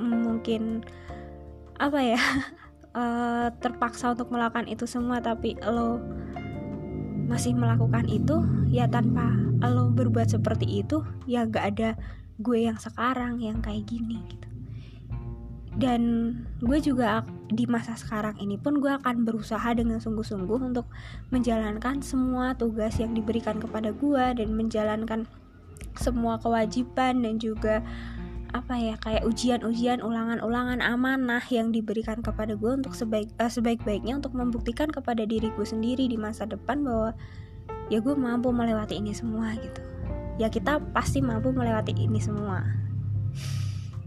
mungkin 0.02 0.82
apa 1.78 1.98
ya 2.02 2.20
uh, 2.94 3.48
terpaksa 3.62 4.12
untuk 4.12 4.34
melakukan 4.34 4.66
itu 4.66 4.84
semua 4.84 5.22
tapi 5.22 5.54
lo 5.62 6.02
masih 7.28 7.52
melakukan 7.52 8.08
itu 8.08 8.40
ya 8.72 8.88
tanpa 8.88 9.28
lo 9.62 9.92
berbuat 9.92 10.32
seperti 10.32 10.80
itu 10.80 11.04
ya 11.28 11.44
gak 11.44 11.76
ada 11.76 11.90
gue 12.40 12.58
yang 12.64 12.78
sekarang 12.80 13.42
yang 13.42 13.60
kayak 13.60 13.84
gini 13.84 14.22
gitu. 14.32 14.48
Dan 15.78 16.34
gue 16.58 16.82
juga 16.82 17.22
di 17.54 17.62
masa 17.70 17.94
sekarang 17.94 18.34
ini 18.42 18.58
pun 18.58 18.82
gue 18.82 18.90
akan 18.90 19.22
berusaha 19.22 19.70
dengan 19.78 20.02
sungguh-sungguh 20.02 20.74
untuk 20.74 20.90
menjalankan 21.30 22.02
semua 22.02 22.58
tugas 22.58 22.98
yang 22.98 23.14
diberikan 23.14 23.62
kepada 23.62 23.94
gue 23.94 24.24
dan 24.34 24.48
menjalankan 24.58 25.30
semua 25.94 26.38
kewajiban 26.42 27.22
dan 27.22 27.38
juga 27.38 27.82
apa 28.56 28.80
ya 28.80 28.94
kayak 28.96 29.28
ujian-ujian 29.28 30.00
ulangan-ulangan 30.00 30.80
amanah 30.80 31.44
yang 31.52 31.68
diberikan 31.68 32.24
kepada 32.24 32.56
gue 32.56 32.72
untuk 32.80 32.96
sebaik 32.96 33.28
uh, 33.36 33.50
sebaik-baiknya 33.52 34.16
untuk 34.16 34.32
membuktikan 34.32 34.88
kepada 34.88 35.28
diri 35.28 35.52
gue 35.52 35.66
sendiri 35.66 36.08
di 36.08 36.16
masa 36.16 36.48
depan 36.48 36.80
bahwa 36.80 37.12
ya 37.92 38.00
gue 38.00 38.14
mampu 38.16 38.48
melewati 38.52 38.96
ini 38.96 39.12
semua 39.12 39.52
gitu. 39.56 39.80
Ya 40.38 40.48
kita 40.48 40.80
pasti 40.94 41.20
mampu 41.20 41.50
melewati 41.50 41.92
ini 41.92 42.20
semua. 42.22 42.62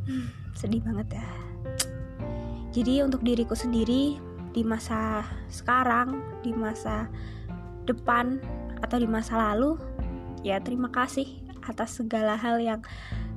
Hmm, 0.07 0.27
sedih 0.57 0.81
banget 0.81 1.21
ya. 1.21 1.27
Jadi 2.71 3.03
untuk 3.03 3.21
diriku 3.21 3.53
sendiri 3.53 4.15
di 4.51 4.63
masa 4.63 5.27
sekarang 5.51 6.23
di 6.43 6.55
masa 6.55 7.07
depan 7.83 8.39
atau 8.79 8.97
di 8.99 9.07
masa 9.07 9.37
lalu 9.51 9.79
ya 10.43 10.59
terima 10.59 10.89
kasih 10.89 11.27
atas 11.67 12.01
segala 12.01 12.35
hal 12.35 12.57
yang 12.57 12.81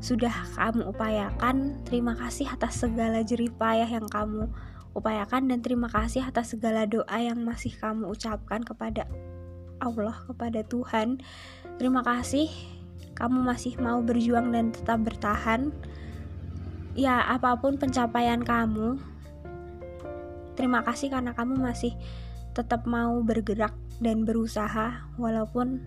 sudah 0.05 0.53
kamu 0.53 0.93
upayakan. 0.93 1.81
Terima 1.89 2.13
kasih 2.13 2.53
atas 2.53 2.85
segala 2.85 3.25
jerih 3.25 3.49
payah 3.57 3.89
yang 3.89 4.05
kamu 4.05 4.53
upayakan 4.93 5.49
dan 5.49 5.65
terima 5.65 5.89
kasih 5.89 6.29
atas 6.29 6.53
segala 6.53 6.85
doa 6.85 7.17
yang 7.17 7.41
masih 7.41 7.73
kamu 7.73 8.13
ucapkan 8.13 8.61
kepada 8.61 9.09
Allah, 9.81 10.13
kepada 10.29 10.61
Tuhan. 10.61 11.25
Terima 11.81 12.05
kasih 12.05 12.53
kamu 13.17 13.49
masih 13.49 13.81
mau 13.81 14.05
berjuang 14.05 14.53
dan 14.53 14.77
tetap 14.77 15.01
bertahan. 15.01 15.73
Ya, 16.93 17.25
apa 17.25 17.57
pun 17.59 17.81
pencapaian 17.81 18.45
kamu, 18.45 19.03
terima 20.55 20.85
kasih 20.87 21.11
karena 21.11 21.35
kamu 21.35 21.59
masih 21.59 21.97
tetap 22.55 22.87
mau 22.87 23.19
bergerak 23.19 23.75
dan 23.99 24.23
berusaha 24.23 25.03
walaupun 25.19 25.83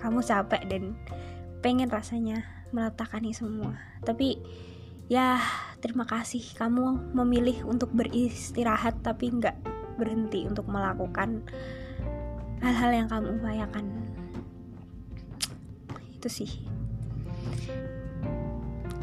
kamu 0.00 0.24
capek 0.24 0.64
dan 0.64 0.96
pengen 1.60 1.92
rasanya 1.92 2.53
meletakkan 2.74 3.22
semua. 3.30 3.78
Tapi 4.02 4.42
ya 5.06 5.38
terima 5.78 6.02
kasih 6.04 6.42
kamu 6.58 7.14
memilih 7.14 7.62
untuk 7.70 7.94
beristirahat 7.94 8.98
tapi 9.06 9.30
nggak 9.30 9.54
berhenti 9.94 10.42
untuk 10.42 10.66
melakukan 10.66 11.46
hal-hal 12.58 12.90
yang 12.90 13.06
kamu 13.06 13.38
upayakan. 13.38 13.86
Itu 16.18 16.26
sih. 16.26 16.50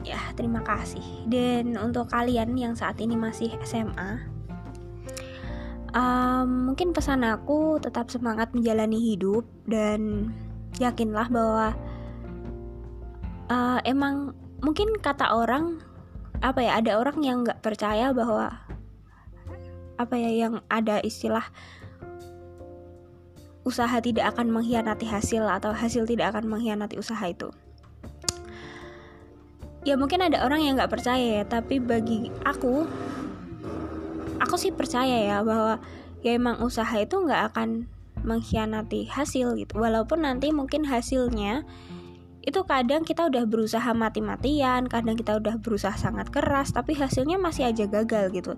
Ya 0.03 0.19
terima 0.35 0.59
kasih. 0.67 1.23
Dan 1.31 1.79
untuk 1.79 2.11
kalian 2.11 2.59
yang 2.59 2.75
saat 2.75 2.99
ini 2.99 3.15
masih 3.15 3.55
SMA 3.63 4.31
um, 5.95 6.71
mungkin 6.71 6.95
pesan 6.95 7.23
aku 7.23 7.79
tetap 7.79 8.09
semangat 8.11 8.51
menjalani 8.55 8.99
hidup 8.99 9.45
dan 9.67 10.31
yakinlah 10.79 11.27
bahwa 11.27 11.75
uh, 13.51 13.79
emang 13.83 14.31
mungkin 14.63 14.95
kata 15.03 15.35
orang 15.35 15.83
apa 16.39 16.63
ya 16.63 16.79
ada 16.79 16.97
orang 16.97 17.19
yang 17.21 17.43
nggak 17.43 17.59
percaya 17.59 18.15
bahwa 18.15 18.55
apa 19.99 20.15
ya 20.17 20.47
yang 20.47 20.63
ada 20.71 21.03
istilah 21.03 21.45
usaha 23.61 23.93
tidak 24.01 24.33
akan 24.33 24.49
mengkhianati 24.49 25.05
hasil 25.05 25.45
atau 25.45 25.69
hasil 25.69 26.09
tidak 26.09 26.33
akan 26.33 26.49
mengkhianati 26.49 26.97
usaha 26.97 27.21
itu. 27.29 27.53
Ya 29.85 29.97
mungkin 29.97 30.25
ada 30.25 30.41
orang 30.41 30.65
yang 30.65 30.81
nggak 30.81 30.89
percaya 30.89 31.41
ya 31.41 31.43
tapi 31.45 31.77
bagi 31.77 32.33
aku 32.41 32.89
aku 34.41 34.55
sih 34.57 34.73
percaya 34.73 35.29
ya 35.29 35.37
bahwa 35.45 35.77
ya 36.25 36.33
emang 36.33 36.57
usaha 36.65 36.93
itu 36.97 37.21
nggak 37.21 37.53
akan 37.53 37.85
mengkhianati 38.25 39.13
hasil 39.13 39.53
gitu. 39.53 39.77
Walaupun 39.77 40.25
nanti 40.25 40.49
mungkin 40.49 40.89
hasilnya 40.89 41.61
itu 42.41 42.65
kadang 42.65 43.05
kita 43.05 43.29
udah 43.29 43.45
berusaha 43.45 43.93
mati-matian, 43.93 44.89
kadang 44.89 45.13
kita 45.13 45.37
udah 45.37 45.61
berusaha 45.61 45.93
sangat 45.93 46.33
keras, 46.33 46.73
tapi 46.73 46.97
hasilnya 46.97 47.37
masih 47.37 47.69
aja 47.69 47.85
gagal 47.85 48.33
gitu. 48.33 48.57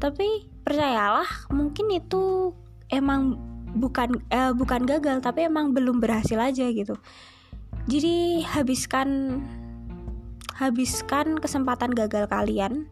Tapi 0.00 0.48
percayalah, 0.64 1.28
mungkin 1.52 1.92
itu 1.92 2.56
emang 2.88 3.36
bukan 3.76 4.16
eh, 4.32 4.52
bukan 4.56 4.88
gagal, 4.88 5.20
tapi 5.20 5.44
emang 5.44 5.76
belum 5.76 6.00
berhasil 6.00 6.40
aja 6.40 6.72
gitu. 6.72 6.96
Jadi 7.84 8.44
habiskan 8.48 9.40
habiskan 10.56 11.38
kesempatan 11.38 11.94
gagal 11.94 12.26
kalian 12.32 12.88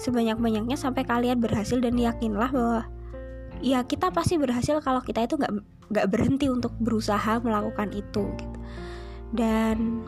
sebanyak-banyaknya 0.00 0.74
sampai 0.74 1.06
kalian 1.06 1.38
berhasil 1.38 1.78
dan 1.78 1.94
yakinlah 1.94 2.50
bahwa 2.50 2.80
ya 3.62 3.82
kita 3.86 4.10
pasti 4.10 4.38
berhasil 4.38 4.78
kalau 4.82 5.02
kita 5.02 5.26
itu 5.26 5.38
nggak 5.38 5.52
nggak 5.90 6.06
berhenti 6.10 6.46
untuk 6.50 6.74
berusaha 6.78 7.38
melakukan 7.42 7.90
itu 7.94 8.30
gitu 8.38 8.58
dan 9.32 10.04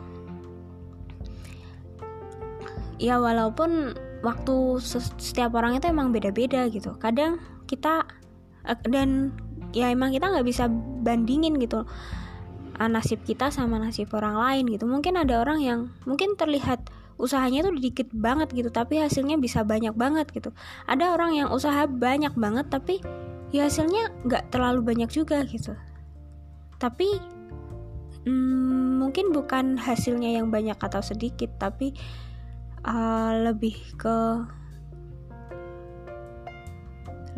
ya 3.01 3.17
walaupun 3.17 3.97
waktu 4.21 4.55
setiap 5.17 5.57
orang 5.57 5.81
itu 5.81 5.89
emang 5.89 6.13
beda-beda 6.13 6.69
gitu. 6.69 6.93
Kadang 7.01 7.41
kita 7.65 8.05
eh, 8.65 8.77
dan 8.85 9.33
ya 9.73 9.89
emang 9.89 10.13
kita 10.13 10.29
nggak 10.29 10.45
bisa 10.45 10.69
bandingin 11.01 11.57
gitu 11.57 11.87
ah, 12.77 12.89
nasib 12.89 13.25
kita 13.25 13.49
sama 13.49 13.81
nasib 13.81 14.13
orang 14.13 14.37
lain 14.37 14.63
gitu. 14.69 14.85
Mungkin 14.85 15.17
ada 15.17 15.41
orang 15.41 15.59
yang 15.61 15.79
mungkin 16.05 16.37
terlihat 16.37 16.89
usahanya 17.21 17.69
tuh 17.69 17.77
dikit 17.77 18.09
banget 18.09 18.49
gitu 18.49 18.73
tapi 18.73 18.97
hasilnya 18.97 19.37
bisa 19.37 19.65
banyak 19.65 19.93
banget 19.97 20.29
gitu. 20.33 20.53
Ada 20.85 21.13
orang 21.13 21.37
yang 21.37 21.47
usaha 21.53 21.85
banyak 21.89 22.33
banget 22.37 22.69
tapi 22.69 23.01
ya 23.49 23.65
hasilnya 23.69 24.13
nggak 24.25 24.53
terlalu 24.53 24.81
banyak 24.85 25.09
juga 25.09 25.41
gitu. 25.45 25.73
Tapi 26.81 27.40
hmm, 28.25 29.01
mungkin 29.01 29.33
bukan 29.33 29.77
hasilnya 29.77 30.37
yang 30.41 30.53
banyak 30.53 30.77
atau 30.77 31.01
sedikit 31.01 31.49
tapi 31.57 31.93
uh, 32.85 33.33
lebih 33.51 33.77
ke 33.97 34.17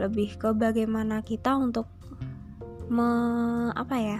lebih 0.01 0.41
ke 0.41 0.49
bagaimana 0.57 1.21
kita 1.21 1.53
untuk 1.53 1.85
me, 2.89 3.09
apa 3.77 3.95
ya 3.95 4.19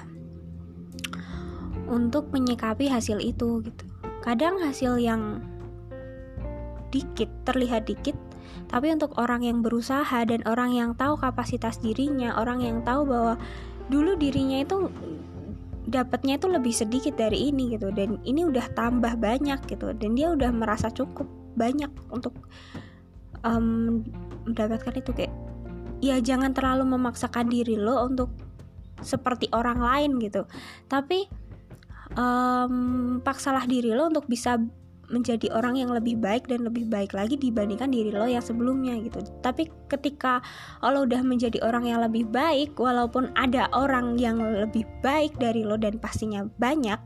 untuk 1.89 2.29
menyikapi 2.31 2.87
hasil 2.87 3.19
itu 3.19 3.65
gitu. 3.65 3.85
Kadang 4.23 4.61
hasil 4.61 5.01
yang 5.01 5.43
dikit 6.93 7.27
terlihat 7.43 7.89
dikit 7.89 8.15
tapi 8.69 8.93
untuk 8.93 9.17
orang 9.17 9.41
yang 9.41 9.65
berusaha 9.65 10.25
dan 10.25 10.45
orang 10.45 10.77
yang 10.77 10.91
tahu 10.93 11.17
kapasitas 11.17 11.81
dirinya 11.81 12.37
orang 12.37 12.61
yang 12.61 12.77
tahu 12.85 13.05
bahwa 13.05 13.33
dulu 13.89 14.13
dirinya 14.13 14.61
itu 14.61 14.87
dapatnya 15.93 16.41
itu 16.41 16.49
lebih 16.49 16.73
sedikit 16.73 17.13
dari 17.13 17.53
ini 17.53 17.77
gitu. 17.77 17.93
Dan 17.93 18.17
ini 18.25 18.41
udah 18.43 18.73
tambah 18.73 19.13
banyak 19.21 19.69
gitu. 19.69 19.93
Dan 19.93 20.17
dia 20.17 20.33
udah 20.33 20.49
merasa 20.49 20.89
cukup 20.89 21.29
banyak 21.53 21.89
untuk 22.09 22.33
um, 23.45 24.01
mendapatkan 24.49 24.97
itu. 24.97 25.13
Kayak 25.13 25.33
ya 26.01 26.17
jangan 26.17 26.51
terlalu 26.51 26.97
memaksakan 26.97 27.47
diri 27.47 27.77
lo 27.77 28.09
untuk 28.09 28.33
seperti 28.99 29.53
orang 29.53 29.77
lain 29.77 30.17
gitu. 30.17 30.49
Tapi 30.89 31.29
um, 32.17 33.19
paksalah 33.21 33.69
diri 33.69 33.93
lo 33.93 34.09
untuk 34.09 34.25
bisa 34.25 34.57
menjadi 35.13 35.53
orang 35.53 35.77
yang 35.77 35.93
lebih 35.93 36.17
baik 36.17 36.49
dan 36.49 36.65
lebih 36.65 36.89
baik 36.89 37.13
lagi 37.13 37.37
dibandingkan 37.37 37.93
diri 37.93 38.09
lo 38.09 38.25
yang 38.25 38.41
sebelumnya 38.41 38.97
gitu. 38.97 39.21
Tapi 39.45 39.69
ketika 39.85 40.41
lo 40.81 41.05
udah 41.05 41.21
menjadi 41.21 41.61
orang 41.61 41.85
yang 41.85 42.01
lebih 42.01 42.25
baik, 42.33 42.73
walaupun 42.73 43.29
ada 43.37 43.69
orang 43.77 44.17
yang 44.17 44.41
lebih 44.41 44.89
baik 45.05 45.37
dari 45.37 45.61
lo 45.61 45.77
dan 45.77 46.01
pastinya 46.01 46.41
banyak, 46.57 46.97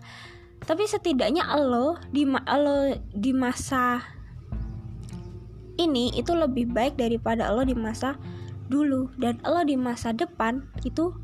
tapi 0.63 0.87
setidaknya 0.87 1.43
lo 1.59 1.99
di 2.15 2.23
lo 2.23 2.95
di 3.11 3.31
masa 3.35 3.99
ini 5.77 6.09
itu 6.17 6.33
lebih 6.33 6.71
baik 6.73 6.97
daripada 6.97 7.53
lo 7.53 7.61
di 7.61 7.77
masa 7.77 8.17
dulu 8.67 9.11
dan 9.15 9.39
lo 9.47 9.63
di 9.63 9.79
masa 9.79 10.11
depan 10.11 10.65
itu 10.83 11.15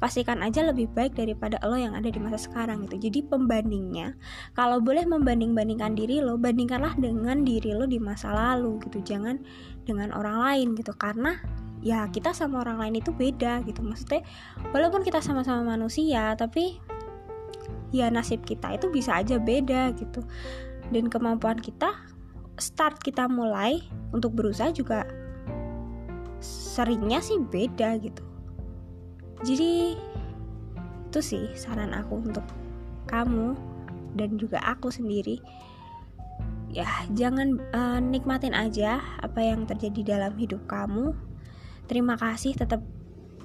pastikan 0.00 0.40
aja 0.40 0.64
lebih 0.64 0.88
baik 0.96 1.12
daripada 1.12 1.60
lo 1.68 1.76
yang 1.76 1.92
ada 1.92 2.08
di 2.08 2.16
masa 2.16 2.40
sekarang 2.40 2.88
gitu. 2.88 2.96
Jadi 3.06 3.28
pembandingnya 3.28 4.16
kalau 4.56 4.80
boleh 4.80 5.04
membanding-bandingkan 5.04 5.92
diri 5.92 6.24
lo 6.24 6.40
bandingkanlah 6.40 6.96
dengan 6.96 7.44
diri 7.44 7.76
lo 7.76 7.84
di 7.84 8.00
masa 8.00 8.32
lalu 8.32 8.80
gitu. 8.88 9.04
Jangan 9.04 9.44
dengan 9.84 10.16
orang 10.16 10.40
lain 10.40 10.68
gitu. 10.72 10.96
Karena 10.96 11.36
ya 11.84 12.08
kita 12.08 12.32
sama 12.32 12.64
orang 12.64 12.80
lain 12.80 13.04
itu 13.04 13.12
beda 13.12 13.60
gitu. 13.68 13.84
Maksudnya 13.84 14.24
walaupun 14.72 15.04
kita 15.04 15.20
sama-sama 15.20 15.76
manusia 15.76 16.32
tapi 16.32 16.80
ya 17.92 18.08
nasib 18.08 18.40
kita 18.48 18.80
itu 18.80 18.88
bisa 18.88 19.20
aja 19.20 19.36
beda 19.36 19.92
gitu. 20.00 20.24
Dan 20.88 21.12
kemampuan 21.12 21.60
kita 21.60 21.92
start 22.56 23.04
kita 23.04 23.28
mulai 23.28 23.84
untuk 24.16 24.32
berusaha 24.32 24.72
juga 24.72 25.04
seringnya 26.40 27.20
sih 27.20 27.36
beda 27.36 28.00
gitu 28.00 28.29
jadi 29.40 29.96
itu 31.10 31.20
sih 31.24 31.44
saran 31.58 31.90
aku 31.90 32.22
untuk 32.22 32.46
kamu 33.10 33.58
dan 34.14 34.38
juga 34.38 34.62
aku 34.62 34.92
sendiri. 34.92 35.42
Ya 36.70 36.86
jangan 37.10 37.58
uh, 37.74 37.98
nikmatin 37.98 38.54
aja 38.54 39.02
apa 39.18 39.42
yang 39.42 39.66
terjadi 39.66 40.16
dalam 40.18 40.38
hidup 40.38 40.62
kamu. 40.70 41.16
Terima 41.90 42.14
kasih 42.14 42.54
tetap 42.54 42.78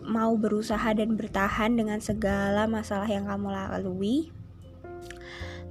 mau 0.06 0.38
berusaha 0.38 0.94
dan 0.94 1.18
bertahan 1.18 1.74
dengan 1.74 1.98
segala 1.98 2.70
masalah 2.70 3.10
yang 3.10 3.26
kamu 3.26 3.50
lalui. 3.50 4.30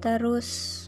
Terus 0.03 0.83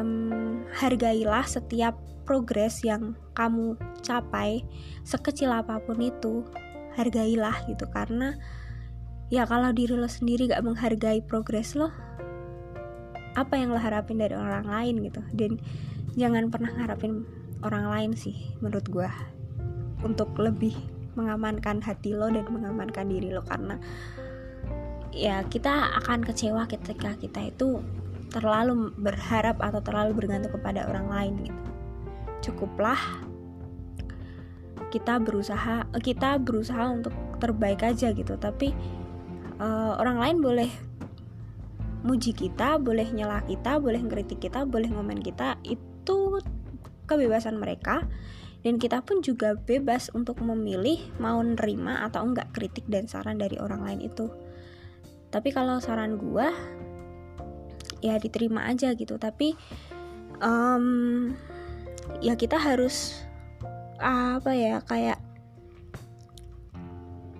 um, 0.00 0.64
hargailah 0.72 1.44
setiap 1.44 2.00
progres 2.24 2.80
yang 2.80 3.12
kamu 3.36 3.76
capai 4.00 4.64
sekecil 5.04 5.52
apa 5.52 5.84
pun 5.84 6.00
itu. 6.00 6.48
Hargailah 6.96 7.68
gitu 7.68 7.84
karena 7.92 8.40
ya 9.30 9.46
kalau 9.46 9.70
diri 9.70 9.94
lo 9.94 10.10
sendiri 10.10 10.50
gak 10.50 10.66
menghargai 10.66 11.22
progres 11.22 11.78
lo 11.78 11.94
apa 13.38 13.54
yang 13.54 13.70
lo 13.70 13.78
harapin 13.78 14.18
dari 14.18 14.34
orang 14.34 14.66
lain 14.66 15.06
gitu? 15.06 15.22
Dan 15.30 15.62
jangan 16.18 16.50
pernah 16.50 16.74
ngarapin 16.74 17.22
orang 17.62 17.86
lain 17.86 18.10
sih 18.18 18.34
menurut 18.58 18.86
gue 18.90 19.10
untuk 20.02 20.34
lebih 20.34 20.74
mengamankan 21.14 21.78
hati 21.84 22.16
lo 22.16 22.26
dan 22.26 22.46
mengamankan 22.48 23.06
diri 23.06 23.30
lo 23.30 23.46
karena 23.46 23.78
ya 25.14 25.42
kita 25.46 25.94
akan 26.02 26.26
kecewa 26.26 26.66
ketika 26.66 27.14
kita 27.18 27.54
itu 27.54 27.82
terlalu 28.30 28.94
berharap 28.94 29.58
atau 29.58 29.82
terlalu 29.82 30.14
bergantung 30.14 30.54
kepada 30.54 30.86
orang 30.86 31.06
lain 31.10 31.34
gitu. 31.46 31.62
Cukuplah 32.50 32.98
kita 34.90 35.22
berusaha 35.22 35.86
kita 36.02 36.42
berusaha 36.42 36.90
untuk 36.90 37.14
terbaik 37.38 37.86
aja 37.86 38.10
gitu 38.10 38.34
tapi 38.34 38.74
uh, 39.60 40.00
orang 40.00 40.16
lain 40.18 40.36
boleh 40.40 40.70
muji 42.00 42.32
kita, 42.32 42.80
boleh 42.80 43.12
nyela 43.12 43.44
kita, 43.44 43.76
boleh 43.76 44.00
ngeritik 44.00 44.40
kita, 44.40 44.64
boleh 44.64 44.88
ngomen 44.88 45.20
kita, 45.20 45.60
itu 45.68 46.40
kebebasan 47.04 47.60
mereka 47.60 48.08
dan 48.60 48.76
kita 48.76 49.00
pun 49.00 49.24
juga 49.24 49.56
bebas 49.56 50.12
untuk 50.12 50.40
memilih 50.44 51.00
mau 51.16 51.40
nerima 51.40 52.04
atau 52.04 52.28
enggak 52.28 52.52
kritik 52.52 52.84
dan 52.88 53.08
saran 53.08 53.40
dari 53.40 53.56
orang 53.56 53.84
lain 53.84 54.00
itu. 54.04 54.28
Tapi 55.32 55.48
kalau 55.48 55.80
saran 55.80 56.20
gue 56.20 56.48
ya 58.04 58.20
diterima 58.20 58.68
aja 58.68 58.92
gitu. 58.92 59.16
Tapi 59.16 59.56
um, 60.44 61.32
ya 62.20 62.36
kita 62.36 62.60
harus 62.60 63.24
apa 64.00 64.52
ya 64.56 64.80
kayak 64.84 65.20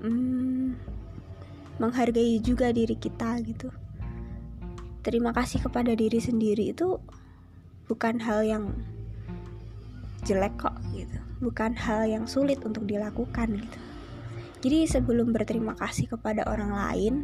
um, 0.04 0.76
menghargai 1.80 2.36
juga 2.44 2.70
diri 2.70 2.94
kita 2.94 3.40
gitu. 3.40 3.72
Terima 5.00 5.32
kasih 5.32 5.64
kepada 5.64 5.96
diri 5.96 6.20
sendiri 6.20 6.76
itu 6.76 7.00
bukan 7.88 8.20
hal 8.20 8.44
yang 8.44 8.64
jelek 10.28 10.60
kok 10.60 10.76
gitu. 10.92 11.16
Bukan 11.40 11.72
hal 11.72 12.04
yang 12.04 12.28
sulit 12.28 12.60
untuk 12.68 12.84
dilakukan 12.84 13.56
gitu. 13.56 13.80
Jadi 14.60 14.84
sebelum 14.84 15.32
berterima 15.32 15.72
kasih 15.72 16.12
kepada 16.12 16.44
orang 16.44 16.76
lain 16.76 17.14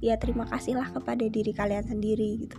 ya 0.00 0.16
terima 0.16 0.48
kasihlah 0.48 0.88
kepada 0.96 1.28
diri 1.28 1.52
kalian 1.52 1.84
sendiri 1.84 2.48
gitu. 2.48 2.56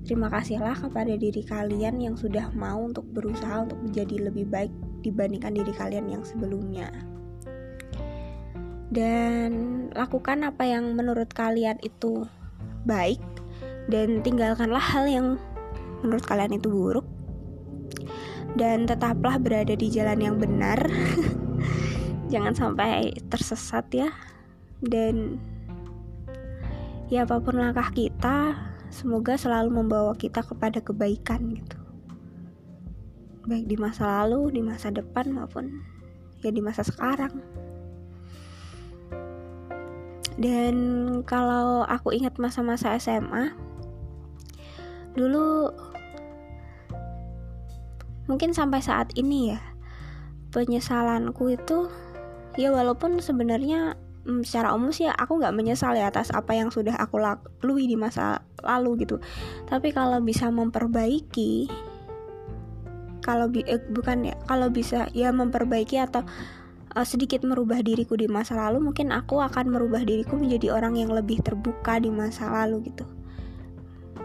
Terima 0.00 0.32
kasihlah 0.32 0.80
kepada 0.80 1.12
diri 1.12 1.44
kalian 1.44 2.00
yang 2.00 2.16
sudah 2.16 2.48
mau 2.56 2.80
untuk 2.80 3.04
berusaha 3.12 3.68
untuk 3.68 3.84
menjadi 3.84 4.32
lebih 4.32 4.48
baik 4.48 4.72
dibandingkan 5.04 5.52
diri 5.60 5.76
kalian 5.76 6.08
yang 6.08 6.24
sebelumnya 6.24 6.88
dan 8.90 9.50
lakukan 9.94 10.42
apa 10.42 10.66
yang 10.66 10.98
menurut 10.98 11.30
kalian 11.30 11.78
itu 11.86 12.26
baik 12.82 13.22
dan 13.86 14.18
tinggalkanlah 14.26 14.82
hal 14.82 15.06
yang 15.06 15.26
menurut 16.02 16.26
kalian 16.26 16.58
itu 16.58 16.68
buruk. 16.70 17.06
Dan 18.58 18.82
tetaplah 18.90 19.38
berada 19.38 19.78
di 19.78 19.86
jalan 19.86 20.18
yang 20.18 20.36
benar. 20.42 20.78
Jangan 22.34 22.54
sampai 22.54 23.14
tersesat 23.30 23.86
ya. 23.94 24.10
Dan 24.82 25.38
ya 27.06 27.22
apa 27.22 27.38
pun 27.38 27.62
langkah 27.62 27.94
kita 27.94 28.58
semoga 28.90 29.38
selalu 29.38 29.70
membawa 29.70 30.18
kita 30.18 30.42
kepada 30.42 30.82
kebaikan 30.82 31.54
gitu. 31.54 31.78
Baik 33.46 33.70
di 33.70 33.78
masa 33.78 34.26
lalu 34.26 34.58
di 34.58 34.62
masa 34.66 34.90
depan 34.90 35.30
maupun 35.30 35.78
ya 36.42 36.50
di 36.50 36.58
masa 36.58 36.82
sekarang 36.82 37.59
dan 40.40 40.74
kalau 41.28 41.84
aku 41.84 42.16
ingat 42.16 42.40
masa-masa 42.40 42.96
SMA 42.96 43.52
dulu 45.12 45.68
mungkin 48.24 48.56
sampai 48.56 48.80
saat 48.80 49.12
ini 49.20 49.52
ya 49.52 49.60
penyesalanku 50.50 51.52
itu 51.52 51.92
ya 52.56 52.72
walaupun 52.72 53.20
sebenarnya 53.20 54.00
hmm, 54.24 54.42
secara 54.42 54.72
umum 54.74 54.90
sih 54.90 55.06
aku 55.06 55.38
nggak 55.38 55.54
menyesal 55.54 55.94
ya 55.94 56.10
atas 56.10 56.32
apa 56.34 56.56
yang 56.56 56.72
sudah 56.72 56.96
aku 56.98 57.20
lalui 57.20 57.86
di 57.86 57.94
masa 57.94 58.42
lalu 58.62 59.06
gitu. 59.06 59.22
Tapi 59.66 59.94
kalau 59.94 60.18
bisa 60.20 60.50
memperbaiki 60.50 61.70
kalau 63.20 63.52
bi 63.52 63.60
eh, 63.68 63.80
bukan 63.92 64.32
ya 64.32 64.34
kalau 64.48 64.72
bisa 64.72 65.06
ya 65.12 65.28
memperbaiki 65.30 66.00
atau 66.00 66.24
uh, 66.96 67.06
sedikit 67.06 67.46
merubah 67.46 67.82
diriku 67.82 68.18
di 68.18 68.26
masa 68.26 68.58
lalu 68.58 68.90
mungkin 68.90 69.14
aku 69.14 69.38
akan 69.38 69.70
merubah 69.70 70.02
diriku 70.02 70.34
menjadi 70.34 70.74
orang 70.74 70.98
yang 70.98 71.10
lebih 71.10 71.42
terbuka 71.42 72.02
di 72.02 72.10
masa 72.10 72.50
lalu 72.50 72.90
gitu. 72.90 73.06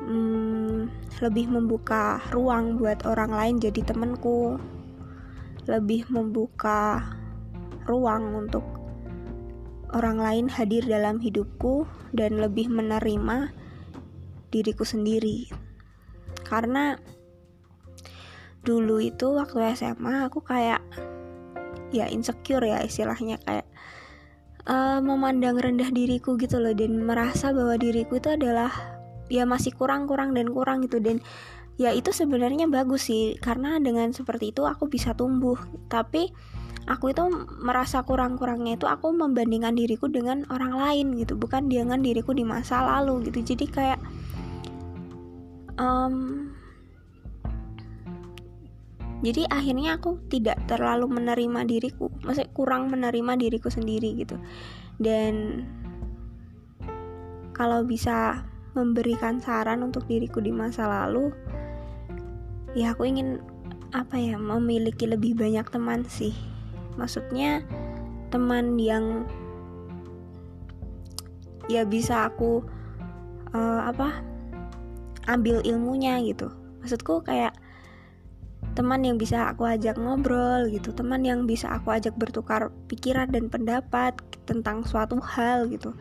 Hmm, 0.05 0.93
lebih 1.21 1.49
membuka 1.49 2.21
ruang 2.29 2.77
buat 2.77 3.09
orang 3.09 3.33
lain 3.33 3.55
jadi 3.57 3.81
temenku 3.81 4.61
lebih 5.65 6.05
membuka 6.13 7.01
ruang 7.89 8.45
untuk 8.45 8.61
orang 9.97 10.21
lain 10.21 10.45
hadir 10.45 10.85
dalam 10.85 11.17
hidupku 11.17 11.89
dan 12.13 12.37
lebih 12.37 12.69
menerima 12.69 13.49
diriku 14.53 14.85
sendiri. 14.85 15.49
Karena 16.45 16.93
dulu 18.61 19.01
itu 19.01 19.33
waktu 19.33 19.73
SMA 19.73 20.29
aku 20.29 20.45
kayak 20.45 20.85
ya 21.93 22.09
insecure 22.09 22.65
ya 22.65 22.81
istilahnya 22.81 23.37
kayak 23.43 23.67
uh, 24.69 24.99
memandang 25.01 25.57
rendah 25.57 25.89
diriku 25.93 26.35
gitu 26.37 26.57
loh 26.57 26.73
dan 26.73 27.05
merasa 27.05 27.53
bahwa 27.53 27.77
diriku 27.77 28.17
itu 28.17 28.33
adalah 28.33 28.73
ya 29.29 29.45
masih 29.45 29.73
kurang-kurang 29.73 30.33
dan 30.37 30.49
kurang 30.51 30.85
gitu. 30.85 31.01
Dan 31.01 31.21
ya 31.75 31.91
itu 31.91 32.13
sebenarnya 32.13 32.69
bagus 32.69 33.09
sih 33.09 33.35
karena 33.41 33.77
dengan 33.81 34.13
seperti 34.13 34.53
itu 34.53 34.65
aku 34.65 34.89
bisa 34.89 35.13
tumbuh. 35.17 35.57
Tapi 35.89 36.29
aku 36.85 37.13
itu 37.13 37.23
merasa 37.61 38.05
kurang-kurangnya 38.05 38.77
itu 38.77 38.85
aku 38.85 39.09
membandingkan 39.13 39.73
diriku 39.73 40.05
dengan 40.05 40.45
orang 40.53 40.77
lain 40.77 41.17
gitu 41.17 41.33
bukan 41.33 41.65
dengan 41.65 42.01
diriku 42.01 42.33
di 42.33 42.45
masa 42.45 42.85
lalu 42.85 43.29
gitu. 43.29 43.55
Jadi 43.55 43.65
kayak 43.69 43.99
um, 45.81 46.49
jadi 49.25 49.49
akhirnya 49.49 49.97
aku 49.97 50.21
tidak 50.29 50.61
terlalu 50.69 51.09
menerima 51.09 51.65
diriku 51.65 52.13
maksudnya 52.21 52.53
kurang 52.53 52.93
menerima 52.93 53.33
diriku 53.41 53.73
sendiri 53.73 54.13
gitu. 54.21 54.37
Dan 55.01 55.65
kalau 57.57 57.81
bisa 57.81 58.45
memberikan 58.77 59.41
saran 59.41 59.81
untuk 59.81 60.05
diriku 60.05 60.43
di 60.43 60.53
masa 60.53 60.85
lalu 60.85 61.33
ya 62.77 62.93
aku 62.93 63.07
ingin 63.07 63.41
apa 63.95 64.19
ya 64.19 64.37
memiliki 64.37 65.09
lebih 65.09 65.33
banyak 65.33 65.65
teman 65.73 66.05
sih. 66.05 66.35
Maksudnya 66.99 67.65
teman 68.29 68.77
yang 68.77 69.25
ya 71.65 71.81
bisa 71.87 72.29
aku 72.29 72.61
uh, 73.55 73.81
apa 73.89 74.21
ambil 75.25 75.63
ilmunya 75.65 76.21
gitu. 76.21 76.51
Maksudku 76.83 77.25
kayak 77.25 77.57
teman 78.75 79.01
yang 79.07 79.15
bisa 79.15 79.47
aku 79.49 79.63
ajak 79.63 79.95
ngobrol 79.95 80.67
gitu 80.67 80.91
teman 80.91 81.23
yang 81.23 81.47
bisa 81.47 81.71
aku 81.71 81.95
ajak 81.95 82.13
bertukar 82.19 82.69
pikiran 82.91 83.31
dan 83.31 83.47
pendapat 83.47 84.19
tentang 84.43 84.83
suatu 84.83 85.17
hal 85.23 85.71
gitu. 85.71 85.95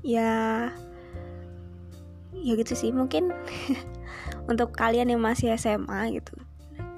Ya 0.00 0.72
ya 2.32 2.52
gitu 2.56 2.72
sih. 2.72 2.90
Mungkin 2.90 3.30
untuk 4.50 4.72
kalian 4.72 5.12
yang 5.12 5.20
masih 5.20 5.52
SMA 5.60 6.16
gitu 6.16 6.32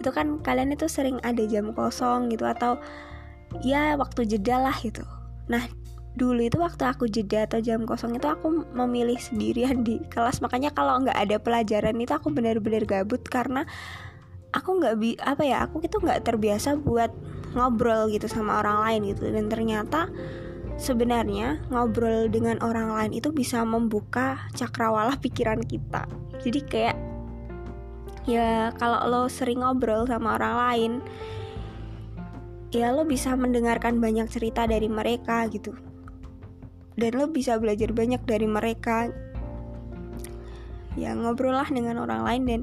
itu 0.02 0.10
kan 0.10 0.42
kalian 0.42 0.74
itu 0.74 0.90
sering 0.90 1.22
ada 1.22 1.46
jam 1.46 1.70
kosong 1.70 2.26
gitu 2.34 2.42
atau 2.42 2.74
ya 3.62 3.94
waktu 3.94 4.26
jeda 4.26 4.58
lah 4.58 4.74
gitu. 4.82 5.06
Nah 5.46 5.62
dulu 6.12 6.44
itu 6.44 6.60
waktu 6.60 6.84
aku 6.84 7.08
jeda 7.08 7.48
atau 7.48 7.64
jam 7.64 7.88
kosong 7.88 8.20
itu 8.20 8.28
aku 8.28 8.68
memilih 8.76 9.16
sendirian 9.16 9.80
di 9.80 9.96
kelas. 10.12 10.44
Makanya 10.44 10.76
kalau 10.76 11.00
nggak 11.00 11.16
ada 11.16 11.36
pelajaran 11.40 11.96
itu 11.96 12.12
aku 12.12 12.28
benar-benar 12.28 12.84
gabut 12.84 13.24
karena 13.24 13.64
aku 14.52 14.76
nggak 14.76 14.94
bi 15.00 15.16
apa 15.16 15.42
ya 15.42 15.64
aku 15.64 15.80
itu 15.80 15.96
nggak 15.96 16.28
terbiasa 16.28 16.76
buat 16.76 17.08
ngobrol 17.56 18.12
gitu 18.12 18.28
sama 18.28 18.60
orang 18.60 18.84
lain 18.84 19.00
gitu. 19.16 19.24
Dan 19.32 19.48
ternyata 19.48 20.12
sebenarnya 20.76 21.64
ngobrol 21.72 22.28
dengan 22.28 22.60
orang 22.60 22.92
lain 22.92 23.12
itu 23.16 23.32
bisa 23.32 23.64
membuka 23.64 24.44
cakrawala 24.52 25.16
pikiran 25.16 25.64
kita. 25.64 26.04
Jadi 26.44 26.60
kayak 26.68 26.96
ya 28.28 28.70
kalau 28.76 29.00
lo 29.08 29.22
sering 29.32 29.64
ngobrol 29.64 30.04
sama 30.06 30.36
orang 30.36 30.54
lain 30.54 30.92
ya 32.70 32.94
lo 32.94 33.02
bisa 33.02 33.34
mendengarkan 33.34 33.98
banyak 33.98 34.30
cerita 34.30 34.64
dari 34.64 34.86
mereka 34.86 35.44
gitu 35.50 35.74
dan 36.96 37.10
lo 37.16 37.28
bisa 37.30 37.56
belajar 37.56 37.92
banyak 37.92 38.22
dari 38.24 38.48
mereka. 38.48 39.08
Ya 40.92 41.16
ngobrol 41.16 41.56
lah 41.56 41.68
dengan 41.72 42.04
orang 42.04 42.22
lain 42.24 42.42
dan 42.44 42.60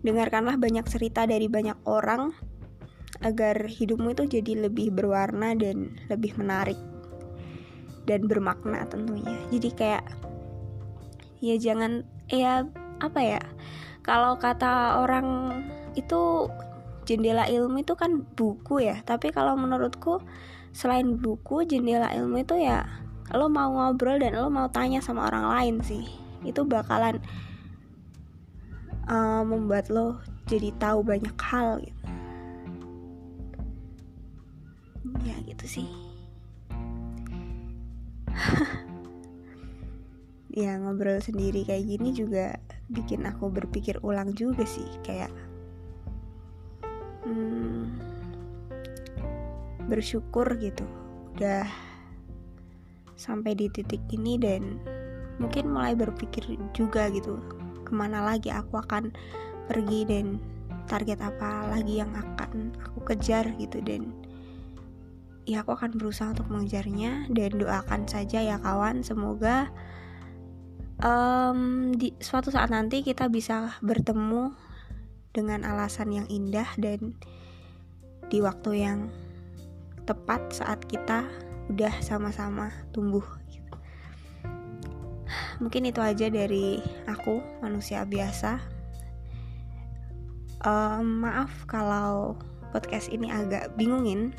dengarkanlah 0.00 0.56
banyak 0.56 0.86
cerita 0.88 1.28
dari 1.28 1.48
banyak 1.48 1.76
orang 1.84 2.32
agar 3.24 3.68
hidupmu 3.68 4.12
itu 4.12 4.40
jadi 4.40 4.68
lebih 4.68 4.92
berwarna 4.92 5.56
dan 5.56 5.96
lebih 6.08 6.36
menarik 6.40 6.76
dan 8.08 8.24
bermakna 8.24 8.84
tentunya. 8.88 9.36
Jadi 9.52 9.68
kayak 9.76 10.04
ya 11.44 11.56
jangan 11.60 12.04
ya 12.32 12.64
apa 12.96 13.20
ya 13.20 13.42
kalau 14.00 14.40
kata 14.40 15.04
orang 15.04 15.60
itu 15.98 16.48
jendela 17.06 17.46
ilmu 17.46 17.82
itu 17.82 17.94
kan 17.98 18.24
buku 18.36 18.86
ya. 18.86 19.00
Tapi 19.04 19.34
kalau 19.34 19.58
menurutku 19.58 20.20
selain 20.76 21.16
buku 21.16 21.64
jendela 21.64 22.12
ilmu 22.12 22.44
itu 22.44 22.60
ya 22.60 22.84
lo 23.34 23.50
mau 23.50 23.74
ngobrol 23.74 24.22
dan 24.22 24.38
lo 24.38 24.46
mau 24.46 24.70
tanya 24.70 25.02
sama 25.02 25.26
orang 25.26 25.50
lain 25.50 25.76
sih. 25.82 26.06
Itu 26.46 26.62
bakalan 26.62 27.18
uh, 29.10 29.42
membuat 29.42 29.90
lo 29.90 30.22
jadi 30.46 30.70
tahu 30.78 31.02
banyak 31.02 31.34
hal 31.42 31.82
gitu. 31.82 32.04
Ya 35.26 35.36
gitu 35.46 35.66
sih. 35.66 35.88
Ya 40.56 40.72
ngobrol 40.80 41.20
sendiri 41.20 41.68
kayak 41.68 41.84
gini 41.84 42.16
juga 42.16 42.56
bikin 42.88 43.28
aku 43.28 43.52
berpikir 43.52 44.00
ulang 44.00 44.32
juga 44.32 44.64
sih 44.64 44.88
kayak 45.04 45.28
hmm, 47.28 47.92
bersyukur 49.84 50.48
gitu. 50.56 50.88
Udah 51.36 51.68
sampai 53.16 53.56
di 53.56 53.66
titik 53.72 54.00
ini 54.12 54.36
dan 54.36 54.80
mungkin 55.40 55.68
mulai 55.72 55.92
berpikir 55.92 56.44
juga 56.72 57.08
gitu 57.12 57.36
ke 57.84 57.92
mana 57.92 58.24
lagi 58.24 58.48
aku 58.52 58.80
akan 58.80 59.12
pergi 59.66 60.08
dan 60.08 60.40
target 60.86 61.18
apa 61.20 61.66
lagi 61.70 61.98
yang 62.00 62.14
akan 62.14 62.72
aku 62.78 63.02
kejar 63.12 63.50
gitu. 63.58 63.82
Dan 63.82 64.14
ya 65.46 65.62
aku 65.62 65.74
akan 65.74 65.98
berusaha 65.98 66.34
untuk 66.34 66.50
mengejarnya 66.50 67.30
dan 67.30 67.50
doakan 67.58 68.02
saja 68.10 68.42
ya 68.42 68.58
kawan 68.58 69.02
semoga 69.06 69.70
um, 71.02 71.92
di 71.94 72.14
suatu 72.18 72.50
saat 72.50 72.70
nanti 72.74 73.06
kita 73.06 73.30
bisa 73.30 73.78
bertemu 73.82 74.54
dengan 75.30 75.62
alasan 75.62 76.10
yang 76.10 76.26
indah 76.32 76.66
dan 76.80 77.14
di 78.26 78.42
waktu 78.42 78.82
yang 78.82 78.98
tepat 80.08 80.50
saat 80.50 80.82
kita 80.88 81.28
udah 81.66 81.94
sama-sama 81.98 82.70
tumbuh 82.94 83.24
gitu. 83.50 83.74
mungkin 85.58 85.88
itu 85.88 85.98
aja 85.98 86.30
dari 86.30 86.78
aku 87.10 87.42
manusia 87.62 88.06
biasa 88.06 88.62
um, 90.62 91.26
maaf 91.26 91.50
kalau 91.66 92.38
podcast 92.70 93.10
ini 93.10 93.30
agak 93.30 93.74
bingungin 93.74 94.34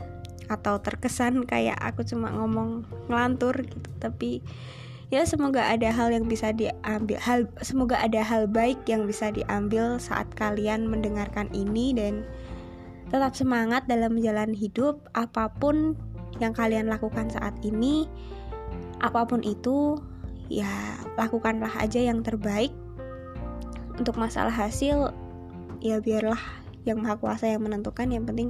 atau 0.48 0.80
terkesan 0.80 1.44
kayak 1.44 1.76
aku 1.84 2.08
cuma 2.08 2.32
ngomong 2.32 2.88
ngelantur 3.12 3.56
gitu 3.68 3.90
tapi 4.00 4.40
ya 5.12 5.24
semoga 5.24 5.64
ada 5.68 5.92
hal 5.92 6.12
yang 6.12 6.28
bisa 6.28 6.52
diambil 6.52 7.20
hal 7.20 7.48
semoga 7.64 8.00
ada 8.00 8.24
hal 8.24 8.48
baik 8.48 8.80
yang 8.88 9.08
bisa 9.08 9.32
diambil 9.32 10.00
saat 10.00 10.28
kalian 10.36 10.88
mendengarkan 10.88 11.48
ini 11.56 11.96
dan 11.96 12.24
tetap 13.08 13.36
semangat 13.40 13.88
dalam 13.88 14.20
menjalani 14.20 14.56
hidup 14.56 15.00
apa 15.16 15.48
pun 15.48 15.96
yang 16.38 16.54
kalian 16.54 16.90
lakukan 16.90 17.30
saat 17.30 17.54
ini 17.66 18.06
apa 18.98 19.26
pun 19.30 19.46
itu 19.46 20.02
ya 20.50 20.98
lakukanlah 21.20 21.72
aja 21.78 22.02
yang 22.02 22.24
terbaik. 22.24 22.74
Untuk 23.98 24.14
masalah 24.18 24.54
hasil 24.54 25.10
ya 25.82 25.98
biarlah 26.02 26.40
yang 26.86 27.02
maha 27.02 27.18
kuasa 27.18 27.50
yang 27.50 27.66
menentukan. 27.66 28.10
Yang 28.10 28.24
penting 28.30 28.50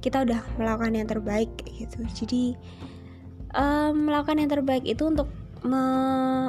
kita 0.00 0.22
udah 0.22 0.40
melakukan 0.58 0.94
yang 0.94 1.08
terbaik 1.08 1.50
gitu. 1.66 2.02
Jadi 2.14 2.42
um, 3.54 4.06
melakukan 4.06 4.38
yang 4.42 4.50
terbaik 4.50 4.84
itu 4.86 5.02
untuk 5.06 5.26
me, 5.66 5.82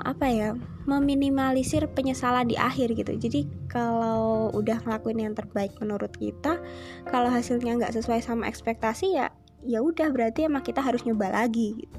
apa 0.06 0.30
ya 0.30 0.50
meminimalisir 0.88 1.90
penyesalan 1.92 2.48
di 2.48 2.56
akhir 2.56 2.94
gitu. 2.94 3.18
Jadi 3.18 3.50
kalau 3.68 4.54
udah 4.54 4.80
ngelakuin 4.86 5.20
yang 5.30 5.34
terbaik 5.36 5.74
menurut 5.82 6.14
kita 6.16 6.62
kalau 7.10 7.28
hasilnya 7.28 7.76
nggak 7.76 7.94
sesuai 7.98 8.24
sama 8.24 8.48
ekspektasi 8.48 9.18
ya 9.18 9.34
ya 9.68 9.84
udah 9.84 10.08
berarti 10.10 10.48
emang 10.48 10.64
kita 10.64 10.80
harus 10.80 11.04
nyoba 11.04 11.30
lagi 11.30 11.76
gitu. 11.84 11.98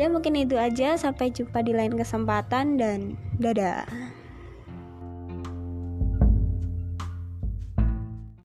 ya 0.00 0.08
mungkin 0.08 0.34
itu 0.40 0.56
aja 0.56 0.96
sampai 0.96 1.28
jumpa 1.28 1.60
di 1.60 1.76
lain 1.76 1.92
kesempatan 1.94 2.80
dan 2.80 3.20
dadah 3.36 3.84